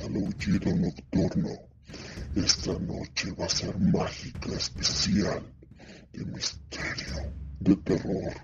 al 0.00 0.16
aullido 0.16 0.74
nocturno. 0.74 1.50
Esta 2.34 2.72
noche 2.78 3.32
va 3.38 3.44
a 3.44 3.48
ser 3.48 3.78
mágica, 3.78 4.52
especial, 4.52 5.42
de 6.12 6.24
misterio, 6.24 7.32
de 7.60 7.76
terror. 7.76 8.34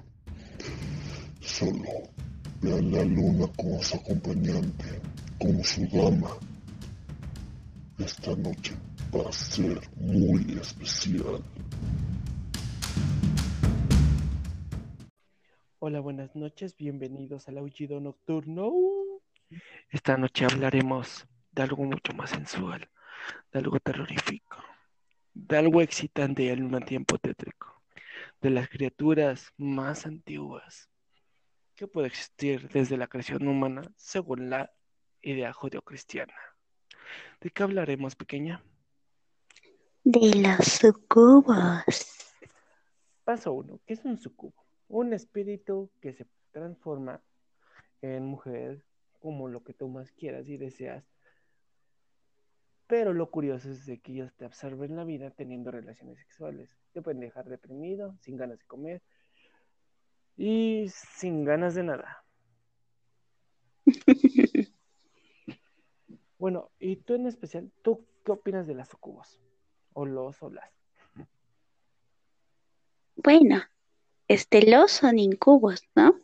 Solo 1.40 2.10
vean 2.60 2.92
la 2.92 3.04
luna 3.04 3.46
como 3.56 3.82
su 3.82 3.96
acompañante, 3.96 5.00
como 5.40 5.64
su 5.64 5.86
dama. 5.88 6.30
Esta 7.98 8.36
noche 8.36 8.74
va 9.14 9.28
a 9.28 9.32
ser 9.32 9.80
muy 9.96 10.58
especial. 10.60 11.42
Hola, 15.80 16.00
buenas 16.00 16.36
noches, 16.36 16.76
bienvenidos 16.76 17.48
al 17.48 17.58
aullido 17.58 18.00
nocturno. 18.00 18.70
Esta 19.90 20.16
noche 20.16 20.44
hablaremos 20.44 21.26
de 21.52 21.62
algo 21.62 21.84
mucho 21.84 22.12
más 22.12 22.30
sensual, 22.30 22.88
de 23.52 23.58
algo 23.58 23.78
terrorífico, 23.80 24.56
de 25.34 25.56
algo 25.56 25.80
excitante 25.82 26.44
y 26.44 26.50
al 26.50 26.60
mismo 26.60 26.80
tiempo 26.80 27.18
tétrico, 27.18 27.82
de 28.40 28.50
las 28.50 28.68
criaturas 28.68 29.52
más 29.56 30.06
antiguas 30.06 30.88
que 31.74 31.88
puede 31.88 32.08
existir 32.08 32.68
desde 32.68 32.96
la 32.96 33.06
creación 33.06 33.48
humana 33.48 33.82
según 33.96 34.50
la 34.50 34.70
idea 35.22 35.52
judeocristiana. 35.52 36.34
¿De 37.40 37.50
qué 37.50 37.62
hablaremos, 37.62 38.16
pequeña? 38.16 38.62
De 40.04 40.34
los 40.36 40.66
sucubos. 40.66 42.34
Paso 43.24 43.52
uno. 43.52 43.80
¿Qué 43.86 43.94
es 43.94 44.04
un 44.04 44.18
sucubo? 44.18 44.66
Un 44.88 45.12
espíritu 45.12 45.90
que 46.00 46.12
se 46.12 46.26
transforma 46.50 47.22
en 48.02 48.24
mujer 48.24 48.84
como 49.18 49.48
lo 49.48 49.62
que 49.62 49.72
tú 49.72 49.88
más 49.88 50.10
quieras 50.12 50.48
y 50.48 50.56
deseas. 50.56 51.04
Pero 52.90 53.14
lo 53.14 53.30
curioso 53.30 53.70
es 53.70 53.86
de 53.86 54.00
que 54.00 54.10
ellos 54.10 54.34
te 54.34 54.44
absorben 54.44 54.96
la 54.96 55.04
vida 55.04 55.30
teniendo 55.30 55.70
relaciones 55.70 56.18
sexuales. 56.18 56.68
Te 56.92 57.00
pueden 57.00 57.20
dejar 57.20 57.48
deprimido, 57.48 58.16
sin 58.20 58.36
ganas 58.36 58.58
de 58.58 58.64
comer 58.64 59.00
y 60.36 60.86
sin 60.88 61.44
ganas 61.44 61.76
de 61.76 61.84
nada. 61.84 62.24
bueno, 66.38 66.72
y 66.80 66.96
tú 66.96 67.14
en 67.14 67.28
especial, 67.28 67.70
¿tú 67.82 68.04
qué 68.24 68.32
opinas 68.32 68.66
de 68.66 68.74
las 68.74 68.88
sucubos? 68.88 69.40
O 69.92 70.04
los 70.04 70.42
o 70.42 70.50
las. 70.50 70.68
Bueno, 73.14 73.62
este, 74.26 74.68
los 74.68 74.90
son 74.90 75.20
incubos, 75.20 75.84
¿no? 75.94 76.18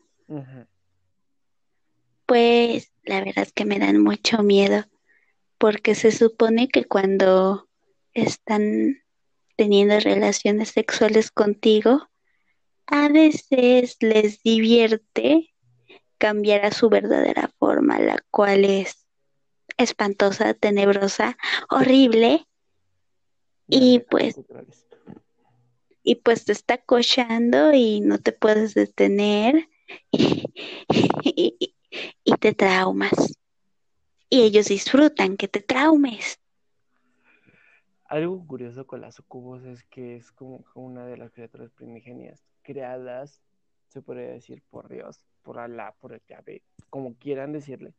Pues 2.26 2.92
la 3.04 3.20
verdad 3.20 3.44
es 3.44 3.52
que 3.52 3.64
me 3.64 3.78
dan 3.78 4.02
mucho 4.02 4.42
miedo, 4.42 4.84
porque 5.58 5.94
se 5.94 6.12
supone 6.12 6.68
que 6.68 6.84
cuando 6.84 7.68
están 8.14 9.02
teniendo 9.56 9.98
relaciones 10.00 10.70
sexuales 10.70 11.30
contigo, 11.30 12.08
a 12.86 13.08
veces 13.08 13.96
les 14.00 14.42
divierte 14.42 15.54
cambiar 16.18 16.64
a 16.64 16.72
su 16.72 16.88
verdadera 16.88 17.50
forma, 17.58 17.98
la 17.98 18.22
cual 18.30 18.64
es 18.64 19.06
espantosa, 19.76 20.54
tenebrosa, 20.54 21.36
horrible, 21.68 22.46
y 23.68 24.00
pues 24.10 24.40
y 26.02 26.14
pues 26.16 26.44
te 26.44 26.52
está 26.52 26.78
cochando 26.78 27.72
y 27.72 28.00
no 28.00 28.18
te 28.18 28.30
puedes 28.30 28.74
detener 28.74 29.68
y, 30.12 31.74
y 32.24 32.32
te 32.38 32.54
traumas. 32.54 33.36
Y 34.28 34.42
ellos 34.42 34.66
disfrutan 34.66 35.36
que 35.36 35.48
te 35.48 35.60
traumes. 35.60 36.40
Algo 38.04 38.46
curioso 38.46 38.86
con 38.86 39.00
las 39.00 39.16
sucubos 39.16 39.64
es 39.64 39.84
que 39.84 40.16
es 40.16 40.30
como 40.32 40.64
una 40.74 41.06
de 41.06 41.16
las 41.16 41.32
criaturas 41.32 41.70
primigenias 41.72 42.44
creadas, 42.62 43.40
se 43.88 44.02
podría 44.02 44.28
decir, 44.28 44.62
por 44.70 44.88
Dios, 44.88 45.24
por 45.42 45.58
Alá, 45.58 45.94
por 46.00 46.12
el 46.12 46.22
Yahvé, 46.26 46.62
como 46.90 47.14
quieran 47.14 47.52
decirle, 47.52 47.94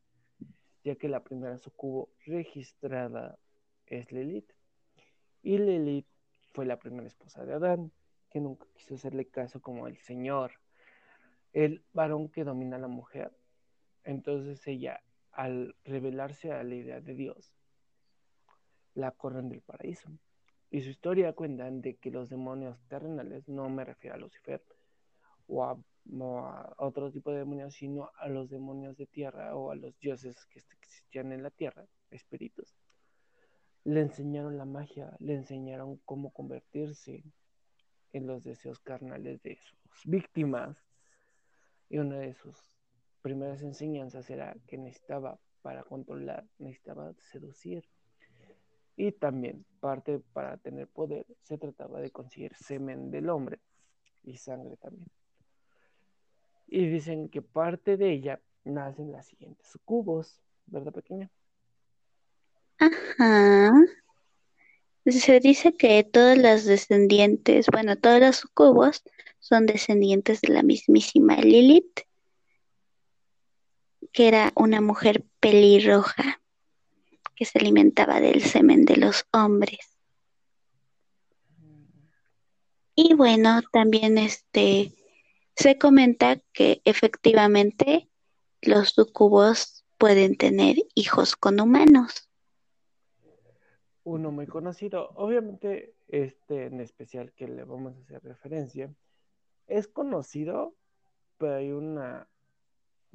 ya 0.84 0.96
que 0.96 1.10
la 1.10 1.24
primera 1.24 1.58
sucubo 1.58 2.10
registrada 2.26 3.38
es 3.86 4.12
Lilith. 4.12 4.52
Y 5.44 5.58
Lilith 5.58 6.08
fue 6.54 6.66
la 6.66 6.78
primera 6.78 7.08
esposa 7.08 7.46
de 7.46 7.54
Adán, 7.54 7.92
que 8.30 8.40
nunca 8.42 8.66
quiso 8.76 8.96
hacerle 8.96 9.28
caso 9.28 9.62
como 9.62 9.88
el 9.88 9.98
Señor, 9.98 10.52
el 11.54 11.84
varón 11.94 12.30
que 12.30 12.44
domina 12.44 12.76
a 12.76 12.80
la 12.80 12.88
mujer, 12.88 13.32
entonces 14.04 14.66
ella, 14.68 15.02
al 15.38 15.76
revelarse 15.86 16.52
a 16.52 16.64
la 16.64 16.74
idea 16.74 17.00
de 17.00 17.14
Dios, 17.14 17.54
la 18.96 19.12
corren 19.12 19.50
del 19.50 19.62
paraíso. 19.62 20.10
Y 20.72 20.82
su 20.82 20.90
historia 20.90 21.34
cuenta 21.34 21.70
de 21.70 21.96
que 21.98 22.10
los 22.10 22.28
demonios 22.28 22.82
terrenales, 22.88 23.48
no 23.48 23.70
me 23.70 23.86
refiero 23.86 24.16
a 24.16 24.20
Lucifer 24.20 24.64
o 25.46 25.64
a, 25.64 25.78
otro 26.78 27.12
tipo 27.12 27.32
de 27.32 27.40
demonios, 27.40 27.76
sino 27.76 28.10
a 28.18 28.28
los 28.30 28.50
demonios 28.50 28.98
de 28.98 29.06
tierra 29.06 29.56
o 29.56 29.70
a 29.72 29.76
los 29.76 29.98
dioses 30.00 30.44
que 30.48 30.60
existían 30.60 31.32
en 31.32 31.44
la 31.44 31.52
tierra, 31.52 31.86
espíritus, 32.10 32.76
le 33.84 34.02
enseñaron 34.02 34.58
la 34.58 34.66
magia, 34.66 35.16
le 35.20 35.36
enseñaron 35.36 35.98
cómo 36.04 36.32
convertirse 36.32 37.24
en 38.12 38.26
los 38.26 38.44
deseos 38.44 38.80
carnales 38.80 39.44
de 39.44 39.58
sus 39.58 40.02
víctimas. 40.06 40.84
Y 41.90 42.00
una 42.00 42.18
de 42.18 42.34
sus 42.34 42.77
primeras 43.28 43.62
enseñanzas 43.62 44.30
era 44.30 44.56
que 44.68 44.78
necesitaba 44.78 45.38
para 45.62 45.84
controlar, 45.84 46.46
necesitaba 46.60 47.14
seducir. 47.32 47.84
Y 48.96 49.12
también 49.12 49.66
parte 49.82 50.20
para 50.32 50.56
tener 50.58 50.88
poder 50.88 51.26
se 51.44 51.58
trataba 51.58 52.00
de 52.00 52.10
conseguir 52.10 52.56
semen 52.56 53.12
del 53.12 53.30
hombre 53.30 53.60
y 54.24 54.38
sangre 54.38 54.78
también. 54.78 55.10
Y 56.68 56.88
dicen 56.88 57.28
que 57.28 57.42
parte 57.42 57.98
de 57.98 58.12
ella 58.12 58.40
nacen 58.64 59.12
las 59.12 59.28
siguientes 59.28 59.68
sucubos, 59.68 60.42
¿verdad 60.66 60.94
pequeña? 60.94 61.30
Ajá. 62.80 63.74
Se 65.06 65.40
dice 65.42 65.76
que 65.76 66.04
todas 66.04 66.38
las 66.38 66.66
descendientes, 66.66 67.68
bueno, 67.72 67.98
todas 67.98 68.22
las 68.22 68.38
sucubos 68.38 69.04
son 69.40 69.66
descendientes 69.66 70.40
de 70.42 70.54
la 70.54 70.64
mismísima 70.64 71.36
Lilith 71.38 72.07
que 74.12 74.28
era 74.28 74.52
una 74.56 74.82
mujer 74.82 75.26
pelirroja 75.40 76.42
que 77.36 77.46
se 77.46 77.60
alimentaba 77.60 78.20
del 78.20 78.42
semen 78.42 78.86
de 78.86 78.98
los 78.98 79.26
hombres. 79.32 79.98
Y 82.96 83.14
bueno, 83.14 83.62
también 83.72 84.18
este 84.18 84.92
se 85.56 85.78
comenta 85.78 86.42
que 86.52 86.82
efectivamente 86.84 88.10
los 88.62 88.90
sucubos 88.90 89.86
pueden 89.98 90.36
tener 90.36 90.78
hijos 90.96 91.36
con 91.36 91.60
humanos. 91.60 92.28
Uno 94.04 94.32
muy 94.32 94.48
conocido, 94.48 95.12
obviamente 95.16 95.96
este 96.08 96.66
en 96.66 96.80
especial 96.80 97.34
que 97.34 97.48
le 97.48 97.64
vamos 97.66 97.96
a 97.96 98.00
hacer 98.00 98.24
referencia, 98.24 98.94
es 99.68 99.88
conocido, 99.88 100.76
pero 101.38 101.56
hay 101.56 101.72
una 101.72 102.28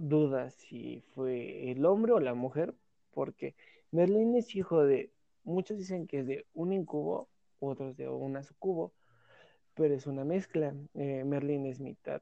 duda 0.09 0.51
si 0.51 1.01
fue 1.15 1.71
el 1.71 1.87
hombre 1.87 2.13
o 2.13 2.21
la 2.21 2.35
mujer, 2.35 2.75
porque 3.13 3.55
Merlín 3.93 4.35
es 4.35 4.55
hijo 4.57 4.85
de, 4.85 5.13
muchos 5.45 5.79
dicen 5.79 6.07
que 6.07 6.21
es 6.21 6.27
de 6.27 6.47
un 6.55 6.73
incubo, 6.73 7.29
otros 7.61 7.97
de 7.97 8.09
una 8.09 8.43
sucubo, 8.43 8.93
pero 9.75 9.95
es 9.95 10.07
una 10.07 10.25
mezcla. 10.25 10.75
Eh, 10.95 11.23
Merlín 11.25 11.67
es 11.67 11.79
mitad 11.81 12.21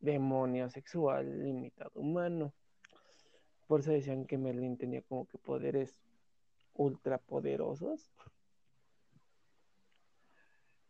demonio 0.00 0.68
sexual 0.70 1.46
y 1.46 1.52
mitad 1.52 1.90
humano. 1.94 2.52
Por 3.68 3.80
eso 3.80 3.92
decían 3.92 4.26
que 4.26 4.36
Merlín 4.36 4.76
tenía 4.76 5.02
como 5.02 5.26
que 5.26 5.38
poderes 5.38 6.00
ultrapoderosos. 6.74 8.10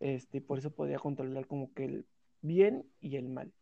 Este, 0.00 0.40
por 0.40 0.58
eso 0.58 0.70
podía 0.70 0.98
controlar 0.98 1.46
como 1.46 1.72
que 1.74 1.84
el 1.84 2.06
bien 2.40 2.90
y 3.00 3.16
el 3.16 3.28
mal 3.28 3.52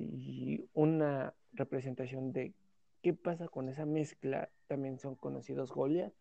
y 0.00 0.68
una 0.74 1.34
representación 1.52 2.32
de 2.32 2.54
qué 3.02 3.14
pasa 3.14 3.48
con 3.48 3.68
esa 3.68 3.86
mezcla 3.86 4.50
también 4.66 4.98
son 4.98 5.14
conocidos 5.14 5.72
Goliat, 5.72 6.14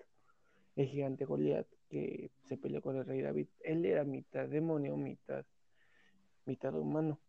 el 0.75 0.87
gigante 0.87 1.25
Goliat 1.25 1.67
que 1.89 2.31
se 2.43 2.57
peleó 2.57 2.81
con 2.81 2.97
el 2.97 3.05
rey 3.05 3.21
David. 3.21 3.47
Él 3.61 3.85
era 3.85 4.03
mitad 4.03 4.47
demonio, 4.47 4.95
mitad, 4.95 5.45
mitad 6.45 6.73
humano. 6.75 7.19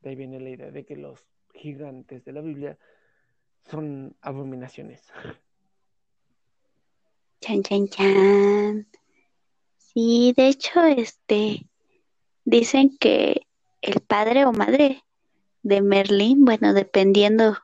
De 0.00 0.10
ahí 0.10 0.16
viene 0.16 0.40
la 0.40 0.50
idea 0.50 0.70
de 0.70 0.84
que 0.84 0.96
los 0.96 1.26
gigantes 1.54 2.24
de 2.24 2.32
la 2.32 2.40
Biblia 2.40 2.78
son 3.64 4.16
abominaciones. 4.20 5.02
Chan, 7.40 7.62
chan, 7.62 7.88
chan. 7.88 8.88
Sí, 9.76 10.32
de 10.36 10.48
hecho, 10.48 10.84
este, 10.84 11.66
dicen 12.44 12.96
que 12.98 13.47
el 13.82 14.00
padre 14.00 14.44
o 14.44 14.52
madre 14.52 15.04
de 15.62 15.82
Merlín, 15.82 16.44
bueno, 16.44 16.72
dependiendo 16.74 17.58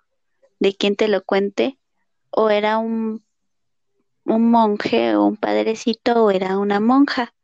de 0.59 0.75
quien 0.75 0.97
te 0.97 1.09
lo 1.09 1.25
cuente, 1.25 1.79
o 2.31 2.51
era 2.51 2.79
un, 2.79 3.25
un 4.25 4.51
monje 4.51 5.17
o 5.17 5.25
un 5.25 5.37
padrecito 5.37 6.25
o 6.25 6.31
era 6.31 6.59
una 6.59 6.81
monja, 6.81 7.35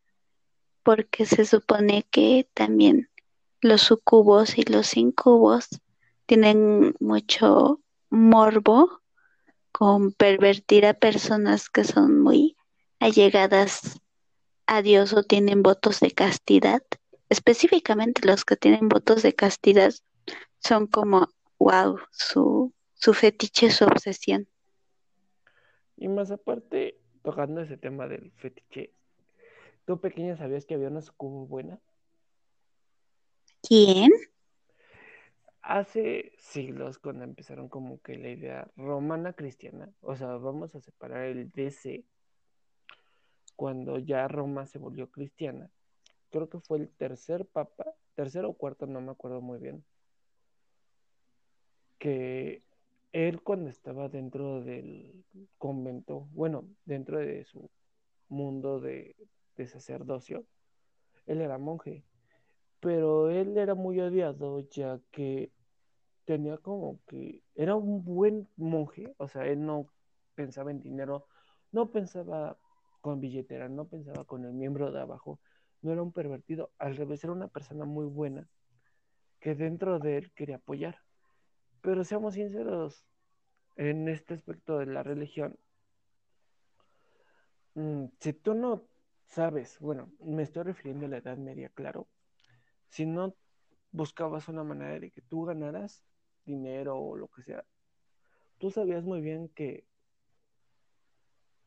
porque 0.83 1.27
se 1.27 1.45
supone 1.45 2.07
que 2.11 2.49
también 2.55 3.11
los 3.61 3.83
sucubos 3.83 4.57
y 4.59 4.63
los 4.63 4.97
incubos 4.97 5.69
tienen 6.27 6.95
mucho 7.01 7.81
morbo 8.09 9.01
con 9.73 10.13
pervertir 10.13 10.87
a 10.87 10.95
personas 10.95 11.69
que 11.69 11.85
son 11.85 12.21
muy 12.21 12.57
allegadas 12.99 14.01
a 14.67 14.83
Dios 14.83 15.13
o 15.13 15.23
tienen 15.23 15.63
votos 15.63 16.01
de 16.01 16.13
castidad. 16.13 16.83
Específicamente 17.31 18.27
los 18.27 18.45
que 18.45 18.57
tienen 18.57 18.89
votos 18.89 19.23
de 19.23 19.35
castidad 19.35 19.93
son 20.59 20.89
como, 20.89 21.29
wow, 21.61 21.99
su, 22.11 22.75
su 22.95 23.15
fetiche, 23.15 23.71
su 23.71 23.85
obsesión. 23.85 24.49
Y 25.97 26.09
más 26.09 26.33
aparte, 26.33 26.99
tocando 27.23 27.61
ese 27.61 27.77
tema 27.77 28.09
del 28.09 28.33
fetiche, 28.33 28.93
¿tú 29.87 30.01
pequeña 30.01 30.37
sabías 30.37 30.67
que 30.67 30.75
había 30.75 30.89
una 30.89 31.03
sucubo 31.03 31.47
buena? 31.47 31.79
¿Quién? 33.63 34.11
Hace 35.63 36.33
siglos, 36.39 36.99
cuando 36.99 37.23
empezaron 37.23 37.69
como 37.69 38.01
que 38.01 38.17
la 38.17 38.31
idea 38.31 38.69
romana 38.77 39.35
cristiana, 39.35 39.89
o 40.01 40.17
sea, 40.17 40.37
vamos 40.37 40.75
a 40.75 40.81
separar 40.81 41.27
el 41.27 41.53
DC, 41.53 42.05
cuando 43.55 43.99
ya 44.01 44.27
Roma 44.27 44.67
se 44.67 44.79
volvió 44.79 45.11
cristiana, 45.11 45.71
creo 46.31 46.49
que 46.49 46.61
fue 46.61 46.79
el 46.79 46.89
tercer 46.91 47.47
papa, 47.47 47.95
tercero 48.15 48.51
o 48.51 48.55
cuarto, 48.55 48.87
no 48.87 49.01
me 49.01 49.13
acuerdo 49.13 49.41
muy 49.41 49.59
bien, 49.59 49.85
que 51.99 52.63
él 53.13 53.43
cuando 53.43 53.69
estaba 53.69 54.09
dentro 54.09 54.63
del 54.63 55.25
convento, 55.59 56.29
bueno, 56.33 56.65
dentro 56.85 57.19
de 57.19 57.45
su 57.45 57.71
mundo 58.29 58.81
de, 58.81 59.17
de 59.57 59.67
sacerdocio, 59.67 60.47
él 61.27 61.41
era 61.41 61.59
monje 61.59 62.05
pero 62.81 63.31
él 63.31 63.57
era 63.59 63.75
muy 63.75 64.01
odiado 64.01 64.61
ya 64.71 64.99
que 65.13 65.53
tenía 66.25 66.57
como 66.59 66.99
que 67.07 67.43
era 67.55 67.77
un 67.77 68.03
buen 68.05 68.49
monje, 68.57 69.13
o 69.19 69.29
sea, 69.29 69.47
él 69.47 69.65
no 69.65 69.87
pensaba 70.35 70.71
en 70.71 70.81
dinero, 70.81 71.27
no 71.73 71.91
pensaba 71.91 72.59
con 73.01 73.21
billetera, 73.21 73.69
no 73.69 73.87
pensaba 73.87 74.25
con 74.25 74.45
el 74.45 74.53
miembro 74.53 74.91
de 74.91 75.01
abajo, 75.01 75.41
no 75.83 75.93
era 75.93 76.03
un 76.03 76.13
pervertido, 76.13 76.71
al 76.79 76.97
revés 76.97 77.25
era 77.25 77.33
una 77.33 77.49
persona 77.49 77.85
muy 77.85 78.07
buena 78.07 78.49
que 79.41 79.55
dentro 79.55 79.99
de 79.99 80.19
él 80.19 80.33
quería 80.33 80.57
apoyar. 80.57 80.99
Pero 81.81 82.05
seamos 82.05 82.35
sinceros, 82.35 83.07
en 83.77 84.09
este 84.09 84.35
aspecto 84.35 84.79
de 84.79 84.87
la 84.87 85.03
religión, 85.03 85.59
mm, 87.75 88.07
si 88.19 88.33
tú 88.35 88.55
no 88.55 88.85
sabes, 89.27 89.79
bueno, 89.81 90.13
me 90.21 90.43
estoy 90.43 90.65
refiriendo 90.65 91.07
a 91.07 91.09
la 91.09 91.19
Edad 91.19 91.39
Media, 91.39 91.71
claro, 91.71 92.09
si 92.89 93.07
no 93.07 93.35
buscabas 93.93 94.49
una 94.49 94.65
manera 94.65 94.99
de 94.99 95.11
que 95.11 95.23
tú 95.23 95.45
ganaras 95.45 96.05
dinero 96.45 96.99
o 96.99 97.17
lo 97.17 97.29
que 97.29 97.43
sea, 97.43 97.65
tú 98.59 98.71
sabías 98.71 99.05
muy 99.05 99.21
bien 99.21 99.49
que 99.49 99.87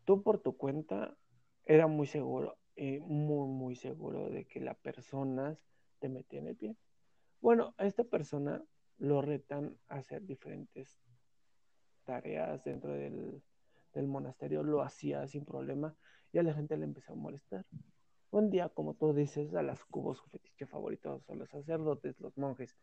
tú 0.06 0.22
por 0.22 0.40
tu 0.40 0.56
cuenta 0.58 1.16
era 1.66 1.88
muy 1.88 2.06
seguro 2.06 2.58
y 2.76 3.00
muy, 3.00 3.48
muy 3.48 3.76
seguro 3.76 4.30
de 4.30 4.46
que 4.46 4.60
las 4.60 4.78
personas 4.78 5.58
te 6.00 6.10
metían 6.10 6.48
el 6.48 6.56
pie. 6.56 6.76
Bueno, 7.42 7.74
a 7.78 7.86
esta 7.86 8.04
persona 8.04 8.64
lo 8.98 9.22
retan 9.22 9.78
a 9.90 9.96
hacer 9.96 10.26
diferentes 10.26 11.02
tareas 12.04 12.64
dentro 12.64 12.94
del, 12.94 13.42
monasterio, 13.96 14.64
lo 14.64 14.82
hacía 14.82 15.28
sin 15.28 15.46
problema 15.46 15.96
y 16.32 16.40
a 16.40 16.44
la 16.44 16.54
gente 16.54 16.76
le 16.78 16.86
empezó 16.86 17.14
a 17.14 17.16
molestar. 17.16 17.66
Un 18.32 18.50
día, 18.50 18.70
como 18.70 18.96
tú 18.96 19.14
dices, 19.14 19.54
a 19.54 19.62
las 19.62 19.86
cubos 19.86 20.18
su 20.18 20.28
fetiche 20.30 20.66
favorito 20.66 21.20
son 21.22 21.40
los 21.40 21.50
sacerdotes, 21.50 22.20
los 22.20 22.36
monjes 22.38 22.76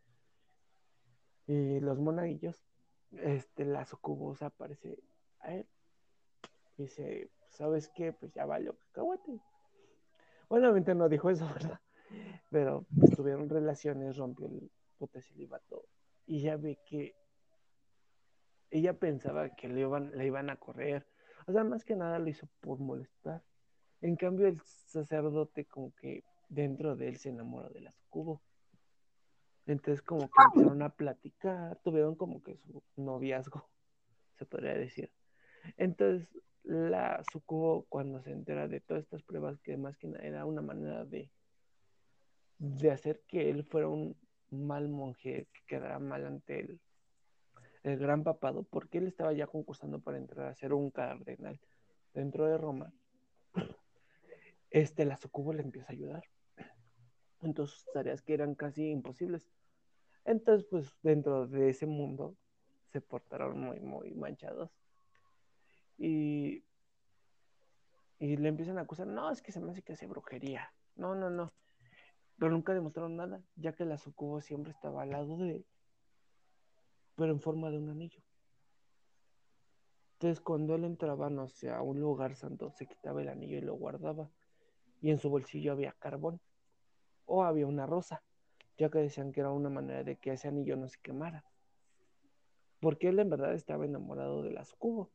y 1.47 1.81
los 1.81 1.99
monaguillos. 1.99 2.65
Este, 3.13 3.65
la 3.65 3.85
sucubus 3.85 4.43
aparece 4.43 5.03
a 5.41 5.55
él. 5.55 5.67
Y 6.77 6.83
dice, 6.85 7.31
¿sabes 7.49 7.89
qué? 7.89 8.13
Pues 8.13 8.33
ya 8.33 8.47
valió 8.47 8.79
cacahuate. 8.79 9.41
Obviamente 10.53 10.97
no 10.97 11.09
dijo 11.09 11.31
eso, 11.31 11.47
¿verdad? 11.55 11.81
Pero 12.51 12.85
tuvieron 13.15 13.49
relaciones, 13.49 14.17
rompió 14.17 14.47
el 14.47 14.71
puto 14.99 15.21
celibato. 15.21 15.85
Y 16.27 16.43
ya 16.43 16.57
ve 16.57 16.79
que 16.85 17.15
ella 18.71 18.99
pensaba 18.99 19.51
que 19.51 19.69
le 19.69 19.81
iban, 19.81 20.11
le 20.17 20.27
iban 20.27 20.51
a 20.51 20.57
correr. 20.57 21.07
O 21.47 21.53
sea, 21.53 21.63
más 21.63 21.85
que 21.85 21.95
nada 21.95 22.19
lo 22.19 22.29
hizo 22.29 22.49
por 22.61 22.81
molestar. 22.81 23.43
En 24.01 24.17
cambio, 24.17 24.49
el 24.49 24.61
sacerdote 24.63 25.67
como 25.67 25.95
que 25.95 26.25
dentro 26.49 26.97
de 26.97 27.09
él 27.09 27.17
se 27.17 27.29
enamoró 27.29 27.69
de 27.71 27.83
la 27.83 27.93
sucubo. 27.93 28.43
Entonces 29.67 30.03
como 30.03 30.29
que 30.29 30.43
empezaron 30.47 30.83
a 30.83 30.89
platicar, 30.89 31.79
tuvieron 31.85 32.17
como 32.17 32.43
que 32.43 32.57
su 32.57 32.83
noviazgo, 32.97 33.69
se 34.37 34.47
podría 34.47 34.75
decir. 34.75 35.13
Entonces 35.77 36.29
la 36.65 37.23
sucubo 37.33 37.87
cuando 37.89 38.23
se 38.23 38.33
entera 38.33 38.69
de 38.69 38.81
todas 38.81 39.05
estas 39.05 39.23
pruebas, 39.23 39.61
que 39.61 39.77
más 39.77 39.97
que 39.97 40.09
nada 40.09 40.25
era 40.25 40.45
una 40.45 40.63
manera 40.63 41.05
de, 41.05 41.31
de 42.59 42.91
hacer 42.91 43.23
que 43.27 43.51
él 43.51 43.65
fuera 43.65 43.89
un 43.89 44.17
mal 44.51 44.89
monje, 44.89 45.49
que 45.53 45.61
quedara 45.67 45.99
mal 45.99 46.27
ante 46.27 46.61
él, 46.61 46.81
el 47.83 47.99
gran 47.99 48.25
papado, 48.25 48.63
porque 48.65 48.99
él 48.99 49.07
estaba 49.07 49.33
ya 49.33 49.47
concursando 49.47 50.01
para 50.01 50.19
entrar 50.19 50.49
a 50.49 50.55
ser 50.55 50.75
un 50.75 50.91
cardenal 50.91 51.59
dentro 52.13 52.47
de 52.47 52.59
Roma 52.59 52.93
este, 54.71 55.05
la 55.05 55.17
Sucubo 55.17 55.53
le 55.53 55.63
empieza 55.63 55.89
a 55.89 55.93
ayudar. 55.93 56.25
Entonces, 57.43 57.85
tareas 57.93 58.23
que 58.23 58.35
eran 58.35 58.55
casi 58.55 58.89
imposibles. 58.91 59.43
Entonces, 60.25 60.67
pues 60.71 60.97
dentro 61.03 61.47
de 61.47 61.71
ese 61.71 61.87
mundo 61.87 62.37
se 62.93 63.01
portaron 63.01 63.59
muy, 63.59 63.81
muy 63.81 64.13
manchados. 64.13 64.71
Y, 66.01 66.65
y 68.19 68.37
le 68.39 68.49
empiezan 68.49 68.79
a 68.79 68.83
acusar, 68.83 69.07
no, 69.07 69.31
es 69.31 69.43
que 69.43 69.53
se 69.53 69.61
me 69.61 69.71
hace 69.71 69.83
que 69.83 69.93
hace 69.93 70.07
brujería. 70.07 70.73
No, 70.97 71.15
no, 71.15 71.29
no. 71.29 71.53
Pero 72.39 72.53
nunca 72.53 72.73
demostraron 72.73 73.17
nada, 73.17 73.43
ya 73.57 73.75
que 73.75 73.85
la 73.85 73.99
Sucubo 73.99 74.41
siempre 74.41 74.73
estaba 74.73 75.03
al 75.03 75.11
lado 75.11 75.37
de 75.37 75.57
él, 75.57 75.67
pero 77.17 77.33
en 77.33 77.41
forma 77.41 77.71
de 77.71 77.77
un 77.77 77.91
anillo. 77.91 78.23
Entonces, 80.15 80.41
cuando 80.41 80.75
él 80.75 80.85
entraba, 80.85 81.29
no 81.29 81.49
sé, 81.49 81.71
a 81.71 81.83
un 81.83 82.01
lugar 82.01 82.35
santo, 82.35 82.71
se 82.71 82.87
quitaba 82.87 83.21
el 83.21 83.29
anillo 83.29 83.59
y 83.59 83.61
lo 83.61 83.75
guardaba 83.75 84.31
y 85.03 85.11
en 85.11 85.19
su 85.19 85.29
bolsillo 85.29 85.73
había 85.73 85.93
carbón 85.93 86.41
o 87.27 87.45
había 87.45 87.67
una 87.67 87.85
rosa, 87.85 88.23
ya 88.79 88.89
que 88.89 89.01
decían 89.01 89.33
que 89.33 89.41
era 89.41 89.51
una 89.51 89.69
manera 89.69 90.03
de 90.03 90.17
que 90.17 90.33
ese 90.33 90.49
anillo 90.49 90.77
no 90.77 90.89
se 90.89 90.99
quemara. 91.01 91.45
Porque 92.81 93.09
él 93.09 93.19
en 93.19 93.29
verdad 93.29 93.53
estaba 93.53 93.85
enamorado 93.85 94.43
de 94.43 94.53
la 94.53 94.65
sucubo 94.65 95.11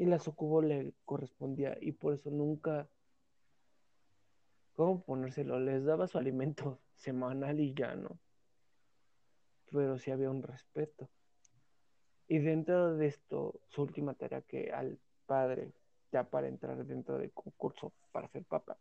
y 0.00 0.06
la 0.06 0.18
sucubo 0.18 0.62
le 0.62 0.94
correspondía 1.04 1.76
y 1.78 1.92
por 1.92 2.14
eso 2.14 2.30
nunca, 2.30 2.88
¿cómo 4.72 5.02
ponérselo? 5.02 5.60
Les 5.60 5.84
daba 5.84 6.06
su 6.06 6.16
alimento 6.16 6.80
semanal 6.94 7.60
y 7.60 7.74
ya 7.74 7.94
no. 7.96 8.18
Pero 9.70 9.98
sí 9.98 10.10
había 10.10 10.30
un 10.30 10.42
respeto. 10.42 11.10
Y 12.28 12.38
dentro 12.38 12.96
de 12.96 13.08
esto, 13.08 13.60
su 13.68 13.82
última 13.82 14.14
tarea 14.14 14.40
que 14.40 14.72
al 14.72 14.98
padre, 15.26 15.74
ya 16.10 16.24
para 16.24 16.48
entrar 16.48 16.82
dentro 16.86 17.18
del 17.18 17.30
concurso 17.32 17.92
para 18.10 18.26
ser 18.28 18.46
papa, 18.46 18.78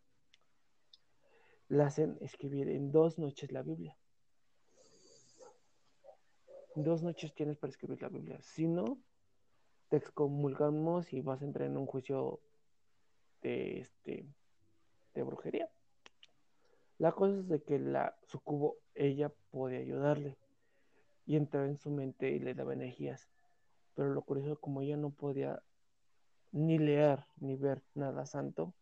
la 1.67 1.88
hacen 1.88 2.17
escribir 2.21 2.69
en 2.69 2.93
dos 2.93 3.19
noches 3.19 3.51
la 3.51 3.61
Biblia. 3.61 3.97
Dos 6.75 7.03
noches 7.03 7.33
tienes 7.33 7.57
para 7.57 7.71
escribir 7.71 8.01
la 8.01 8.07
Biblia. 8.07 8.39
Si 8.39 8.69
no, 8.69 9.01
te 9.89 9.98
excomulgamos 9.98 11.12
y 11.13 11.22
vas 11.22 11.41
a 11.41 11.46
entrar 11.46 11.67
en 11.67 11.77
un 11.77 11.86
juicio 11.86 12.39
de, 13.41 13.79
este, 13.79 14.27
de 15.13 15.24
brujería. 15.24 15.69
La 16.98 17.12
cosa 17.12 17.39
es 17.39 17.48
de 17.48 17.62
que 17.62 17.79
la 17.79 18.15
sucubo, 18.24 18.77
ella 18.93 19.31
puede 19.51 19.77
ayudarle 19.77 20.38
y 21.25 21.36
entrar 21.36 21.65
en 21.65 21.77
su 21.77 21.89
mente 21.89 22.31
y 22.31 22.39
le 22.39 22.53
daba 22.53 22.74
energías. 22.74 23.29
Pero 23.96 24.10
lo 24.10 24.22
curioso, 24.22 24.60
como 24.60 24.81
ella 24.81 24.98
no 24.98 25.10
podía 25.10 25.62
ni 26.51 26.77
leer 26.77 27.25
ni 27.38 27.55
ver 27.55 27.81
nada 27.96 28.25
santo, 28.25 28.74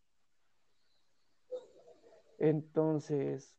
entonces, 2.40 3.56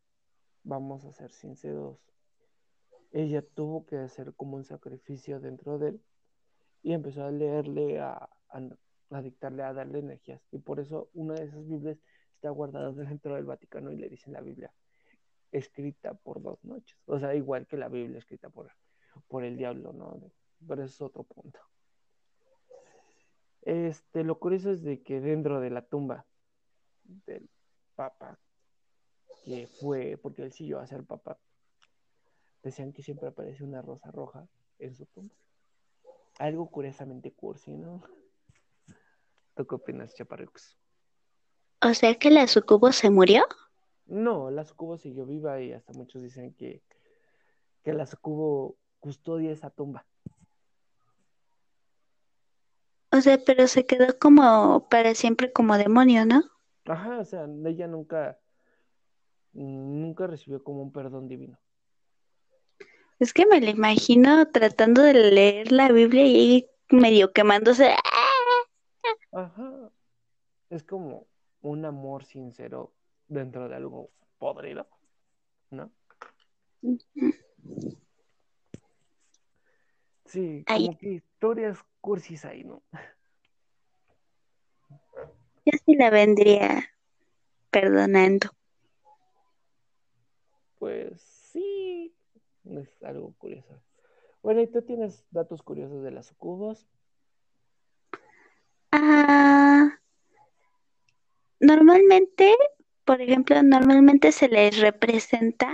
vamos 0.63 1.05
a 1.05 1.13
ser 1.13 1.33
sinceros, 1.33 1.99
ella 3.11 3.43
tuvo 3.43 3.87
que 3.87 3.97
hacer 3.97 4.35
como 4.35 4.57
un 4.57 4.65
sacrificio 4.65 5.41
dentro 5.41 5.79
de 5.79 5.89
él 5.89 6.03
y 6.83 6.93
empezó 6.93 7.25
a 7.25 7.31
leerle, 7.31 8.01
a, 8.01 8.29
a, 8.49 9.23
dictarle, 9.23 9.63
a 9.63 9.73
darle 9.73 9.99
energías. 10.01 10.41
Y 10.53 10.59
por 10.59 10.81
eso 10.81 11.11
una 11.15 11.35
de 11.35 11.45
esas 11.45 11.67
Biblias 11.67 11.99
está 12.35 12.51
guardada 12.51 12.93
dentro 12.93 13.35
del 13.35 13.45
Vaticano 13.45 13.91
y 13.91 13.97
le 13.97 14.09
dicen 14.09 14.33
la 14.33 14.41
Biblia 14.41 14.73
escrita 15.53 16.15
por 16.15 16.43
dos 16.43 16.63
noches. 16.65 16.97
O 17.07 17.19
sea, 17.19 17.35
igual 17.35 17.67
que 17.67 17.77
la 17.77 17.89
Biblia 17.89 18.19
escrita 18.19 18.51
por, 18.51 18.71
por 19.29 19.45
el 19.45 19.57
diablo, 19.57 19.93
¿no? 19.93 20.21
pero 20.67 20.85
es 20.85 21.01
otro 21.01 21.25
punto. 21.25 21.61
Este, 23.63 24.25
lo 24.25 24.39
curioso 24.39 24.71
es 24.71 24.83
de 24.83 25.03
que 25.03 25.21
dentro 25.21 25.61
de 25.61 25.71
la 25.71 25.83
tumba 25.83 26.27
del 27.05 27.49
Papa, 27.95 28.39
que 29.45 29.67
fue, 29.67 30.19
porque 30.21 30.43
él 30.43 30.53
siguió 30.53 30.79
a 30.79 30.87
ser 30.87 31.05
Papa, 31.05 31.39
decían 32.63 32.93
que 32.93 33.03
siempre 33.03 33.29
aparece 33.29 33.65
una 33.65 33.83
rosa 33.83 34.11
roja 34.11 34.49
en 34.79 34.95
su 34.95 35.07
tumba. 35.07 35.35
Algo 36.39 36.71
curiosamente 36.71 37.33
cursi, 37.33 37.77
¿no? 37.77 38.03
¿Tú 39.55 39.67
qué 39.67 39.75
opinas, 39.75 40.15
Chaparrux? 40.15 40.79
O 41.83 41.95
sea 41.95 42.15
que 42.15 42.31
la 42.31 42.47
sucubo 42.47 42.93
se 42.93 43.11
murió. 43.11 43.45
No, 44.07 44.51
la 44.51 44.65
sucubo 44.65 44.97
siguió 44.97 45.27
viva 45.27 45.61
y 45.61 45.73
hasta 45.73 45.93
muchos 45.93 46.23
dicen 46.23 46.55
que, 46.55 46.83
que 47.83 47.93
la 47.93 48.07
sucubo 48.07 48.77
custodia 49.01 49.51
esa 49.51 49.71
tumba. 49.71 50.07
O 53.11 53.21
sea, 53.21 53.39
pero 53.45 53.67
se 53.69 53.87
quedó 53.87 54.19
como 54.19 54.89
para 54.89 55.15
siempre 55.15 55.53
como 55.53 55.79
demonio, 55.79 56.27
¿no? 56.27 56.43
Ajá, 56.85 57.19
o 57.19 57.25
sea, 57.25 57.47
ella 57.67 57.87
nunca, 57.87 58.39
nunca 59.53 60.27
recibió 60.27 60.63
como 60.63 60.83
un 60.83 60.93
perdón 60.93 61.29
divino. 61.29 61.59
Es 63.19 63.33
que 63.33 63.47
me 63.47 63.61
la 63.61 63.71
imagino 63.71 64.49
tratando 64.51 65.03
de 65.03 65.15
leer 65.15 65.73
la 65.73 65.91
Biblia 65.91 66.25
y 66.25 66.69
medio 66.89 67.33
quemándose. 67.33 67.95
Ajá. 69.33 69.91
Es 70.71 70.85
como 70.85 71.27
un 71.63 71.85
amor 71.85 72.25
sincero 72.25 72.93
dentro 73.27 73.69
de 73.69 73.75
algo 73.75 74.11
podrido, 74.39 74.89
¿no? 75.71 75.91
Sí, 80.27 80.65
como 80.67 80.99
que 80.99 81.15
historias 81.15 81.79
cursis 82.01 82.45
ahí, 82.45 82.63
¿no? 82.63 82.83
Yo 85.65 85.73
sí 85.85 85.97
la 85.97 86.11
vendría 86.11 86.89
perdonando. 87.71 88.51
Pues 90.79 91.28
es 92.77 93.03
algo 93.03 93.35
curioso. 93.39 93.83
Bueno, 94.43 94.61
¿y 94.61 94.67
tú 94.67 94.83
tienes 94.83 95.25
datos 95.31 95.63
curiosos 95.63 96.03
de 96.03 96.11
las 96.11 96.27
sucubos? 96.27 96.87
Ah, 98.93 99.99
normalmente, 101.61 102.55
por 103.05 103.21
ejemplo, 103.21 103.63
normalmente 103.63 104.33
se 104.33 104.49
les 104.49 104.79
representa 104.79 105.71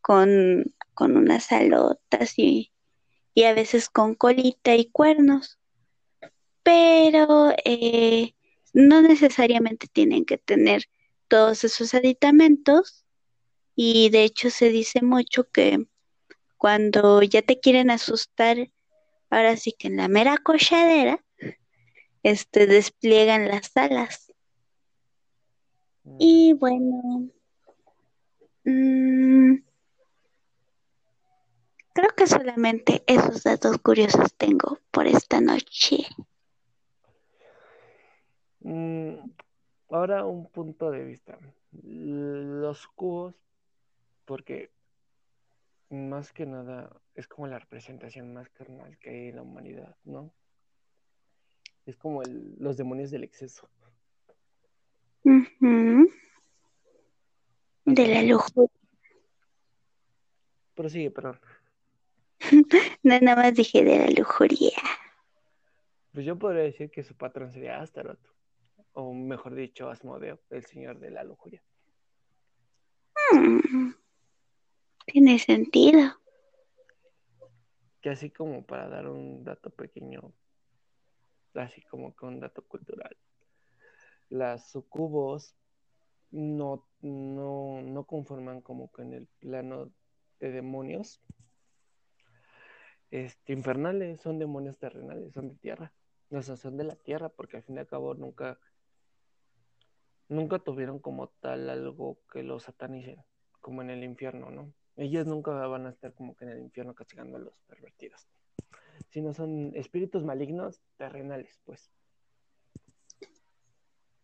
con, 0.00 0.64
con 0.94 1.16
unas 1.16 1.52
alotas 1.52 2.38
y, 2.38 2.72
y 3.34 3.44
a 3.44 3.54
veces 3.54 3.88
con 3.88 4.14
colita 4.14 4.74
y 4.74 4.86
cuernos, 4.90 5.58
pero 6.62 7.54
eh, 7.64 8.34
no 8.72 9.02
necesariamente 9.02 9.86
tienen 9.86 10.24
que 10.24 10.38
tener 10.38 10.84
todos 11.28 11.64
esos 11.64 11.94
aditamentos 11.94 13.04
y 13.74 14.10
de 14.10 14.24
hecho 14.24 14.50
se 14.50 14.68
dice 14.68 15.02
mucho 15.02 15.48
que 15.50 15.86
cuando 16.60 17.22
ya 17.22 17.40
te 17.40 17.58
quieren 17.58 17.90
asustar, 17.90 18.68
ahora 19.30 19.56
sí 19.56 19.72
que 19.72 19.88
en 19.88 19.96
la 19.96 20.08
mera 20.08 20.36
cochadera, 20.36 21.24
este, 22.22 22.66
despliegan 22.66 23.48
las 23.48 23.74
alas. 23.78 24.30
Y 26.18 26.52
bueno, 26.52 27.30
mm, 28.64 29.54
creo 31.94 32.10
que 32.14 32.26
solamente 32.26 33.04
esos 33.06 33.42
datos 33.42 33.78
curiosos 33.78 34.34
tengo 34.34 34.80
por 34.90 35.06
esta 35.06 35.40
noche. 35.40 36.04
Mm, 38.60 39.14
ahora 39.88 40.26
un 40.26 40.46
punto 40.50 40.90
de 40.90 41.04
vista. 41.04 41.38
Los 41.72 42.86
cubos, 42.88 43.34
porque 44.26 44.70
más 45.90 46.32
que 46.32 46.46
nada 46.46 46.90
es 47.14 47.26
como 47.26 47.46
la 47.48 47.58
representación 47.58 48.32
más 48.32 48.48
carnal 48.50 48.96
que 48.98 49.10
hay 49.10 49.28
en 49.28 49.36
la 49.36 49.42
humanidad, 49.42 49.96
¿no? 50.04 50.32
Es 51.84 51.96
como 51.96 52.22
el, 52.22 52.54
los 52.58 52.76
demonios 52.76 53.10
del 53.10 53.24
exceso. 53.24 53.68
De 57.84 58.06
la 58.06 58.22
lujuria. 58.22 58.70
Prosigue, 60.74 61.10
perdón. 61.10 61.40
no, 63.02 63.20
nada 63.20 63.42
más 63.42 63.54
dije 63.54 63.84
de 63.84 63.98
la 63.98 64.10
lujuria. 64.10 64.78
Pues 66.12 66.24
yo 66.24 66.38
podría 66.38 66.62
decir 66.62 66.90
que 66.90 67.02
su 67.02 67.14
patrón 67.16 67.52
sería 67.52 67.80
Astaroth, 67.80 68.24
o 68.92 69.12
mejor 69.12 69.54
dicho, 69.54 69.90
Asmodeo, 69.90 70.40
el 70.50 70.64
señor 70.64 70.98
de 70.98 71.10
la 71.10 71.22
lujuria. 71.22 71.62
Hmm. 73.32 73.92
Tiene 75.12 75.38
sentido. 75.38 76.00
Que 78.00 78.10
así 78.10 78.30
como 78.30 78.64
para 78.64 78.88
dar 78.88 79.08
un 79.08 79.44
dato 79.44 79.70
pequeño, 79.70 80.32
así 81.54 81.82
como 81.82 82.14
con 82.14 82.40
dato 82.40 82.62
cultural, 82.62 83.16
las 84.28 84.70
sucubos 84.70 85.54
no, 86.30 86.86
no, 87.02 87.82
no 87.82 88.04
conforman 88.04 88.60
como 88.60 88.90
que 88.92 89.02
en 89.02 89.14
el 89.14 89.26
plano 89.40 89.90
de 90.38 90.52
demonios 90.52 91.20
este, 93.10 93.52
infernales, 93.52 94.20
son 94.20 94.38
demonios 94.38 94.78
terrenales, 94.78 95.32
son 95.32 95.48
de 95.48 95.56
tierra. 95.56 95.92
O 96.30 96.42
sea, 96.42 96.56
son 96.56 96.76
de 96.76 96.84
la 96.84 96.94
tierra, 96.94 97.28
porque 97.28 97.56
al 97.56 97.64
fin 97.64 97.76
y 97.76 97.80
al 97.80 97.88
cabo 97.88 98.14
nunca, 98.14 98.58
nunca 100.28 100.60
tuvieron 100.60 101.00
como 101.00 101.28
tal 101.40 101.68
algo 101.68 102.20
que 102.32 102.44
los 102.44 102.62
satanicen, 102.64 103.24
como 103.60 103.82
en 103.82 103.90
el 103.90 104.04
infierno, 104.04 104.50
¿no? 104.50 104.72
Ellos 105.00 105.26
nunca 105.26 105.52
van 105.66 105.86
a 105.86 105.90
estar 105.90 106.12
como 106.12 106.36
que 106.36 106.44
en 106.44 106.50
el 106.50 106.60
infierno 106.60 106.94
castigando 106.94 107.38
a 107.38 107.40
los 107.40 107.54
pervertidos, 107.66 108.28
sino 109.08 109.32
son 109.32 109.72
espíritus 109.74 110.24
malignos 110.24 110.78
terrenales, 110.98 111.58
pues. 111.64 111.90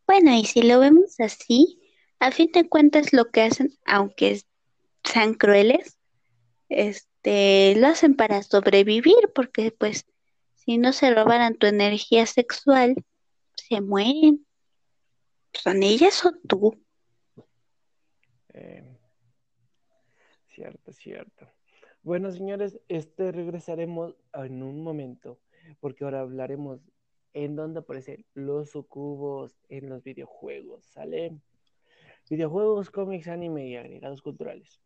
Bueno, 0.07 0.35
y 0.35 0.45
si 0.45 0.61
lo 0.61 0.79
vemos 0.79 1.19
así, 1.19 1.81
a 2.19 2.31
fin 2.31 2.51
de 2.53 2.69
cuentas 2.69 3.15
lo 3.15 3.31
que 3.31 3.41
hacen, 3.41 3.71
aunque 3.87 4.43
sean 5.03 5.33
crueles, 5.33 5.99
este, 6.69 7.75
lo 7.77 7.87
hacen 7.87 8.15
para 8.15 8.43
sobrevivir, 8.43 9.33
porque 9.35 9.71
pues 9.71 10.05
si 10.57 10.77
no 10.77 10.93
se 10.93 11.11
robaran 11.15 11.57
tu 11.57 11.67
energía 11.67 12.27
sexual, 12.27 12.97
se 13.55 13.81
mueren. 13.81 14.47
¿Son 15.55 15.83
ellas 15.83 16.23
o 16.27 16.33
tú? 16.47 16.79
Eh, 18.53 18.85
cierto, 20.57 20.93
cierto. 20.93 21.47
Bueno, 22.03 22.31
señores, 22.31 22.81
este 22.89 23.31
regresaremos 23.31 24.17
en 24.33 24.63
un 24.63 24.83
momento, 24.83 25.39
porque 25.81 26.05
ahora 26.05 26.21
hablaremos 26.21 26.81
en 27.35 27.57
dónde 27.57 27.81
aparecen 27.81 28.25
los 28.33 28.71
sucubos 28.71 29.59
en 29.69 29.91
los 29.91 30.03
videojuegos, 30.03 30.87
¿sale? 30.87 31.39
Videojuegos, 32.31 32.91
cómics, 32.91 33.29
anime 33.29 33.69
y 33.69 33.77
agregados 33.77 34.23
culturales. 34.23 34.81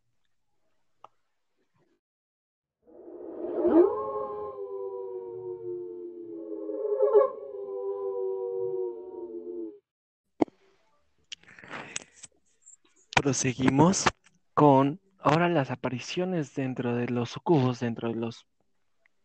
Proseguimos 13.15 14.05
con 14.53 14.99
ahora 15.21 15.49
las 15.49 15.71
apariciones 15.71 16.55
dentro 16.55 16.95
de 16.95 17.07
los 17.07 17.29
sucubos, 17.29 17.79
dentro 17.79 18.09
de 18.09 18.15
los 18.15 18.45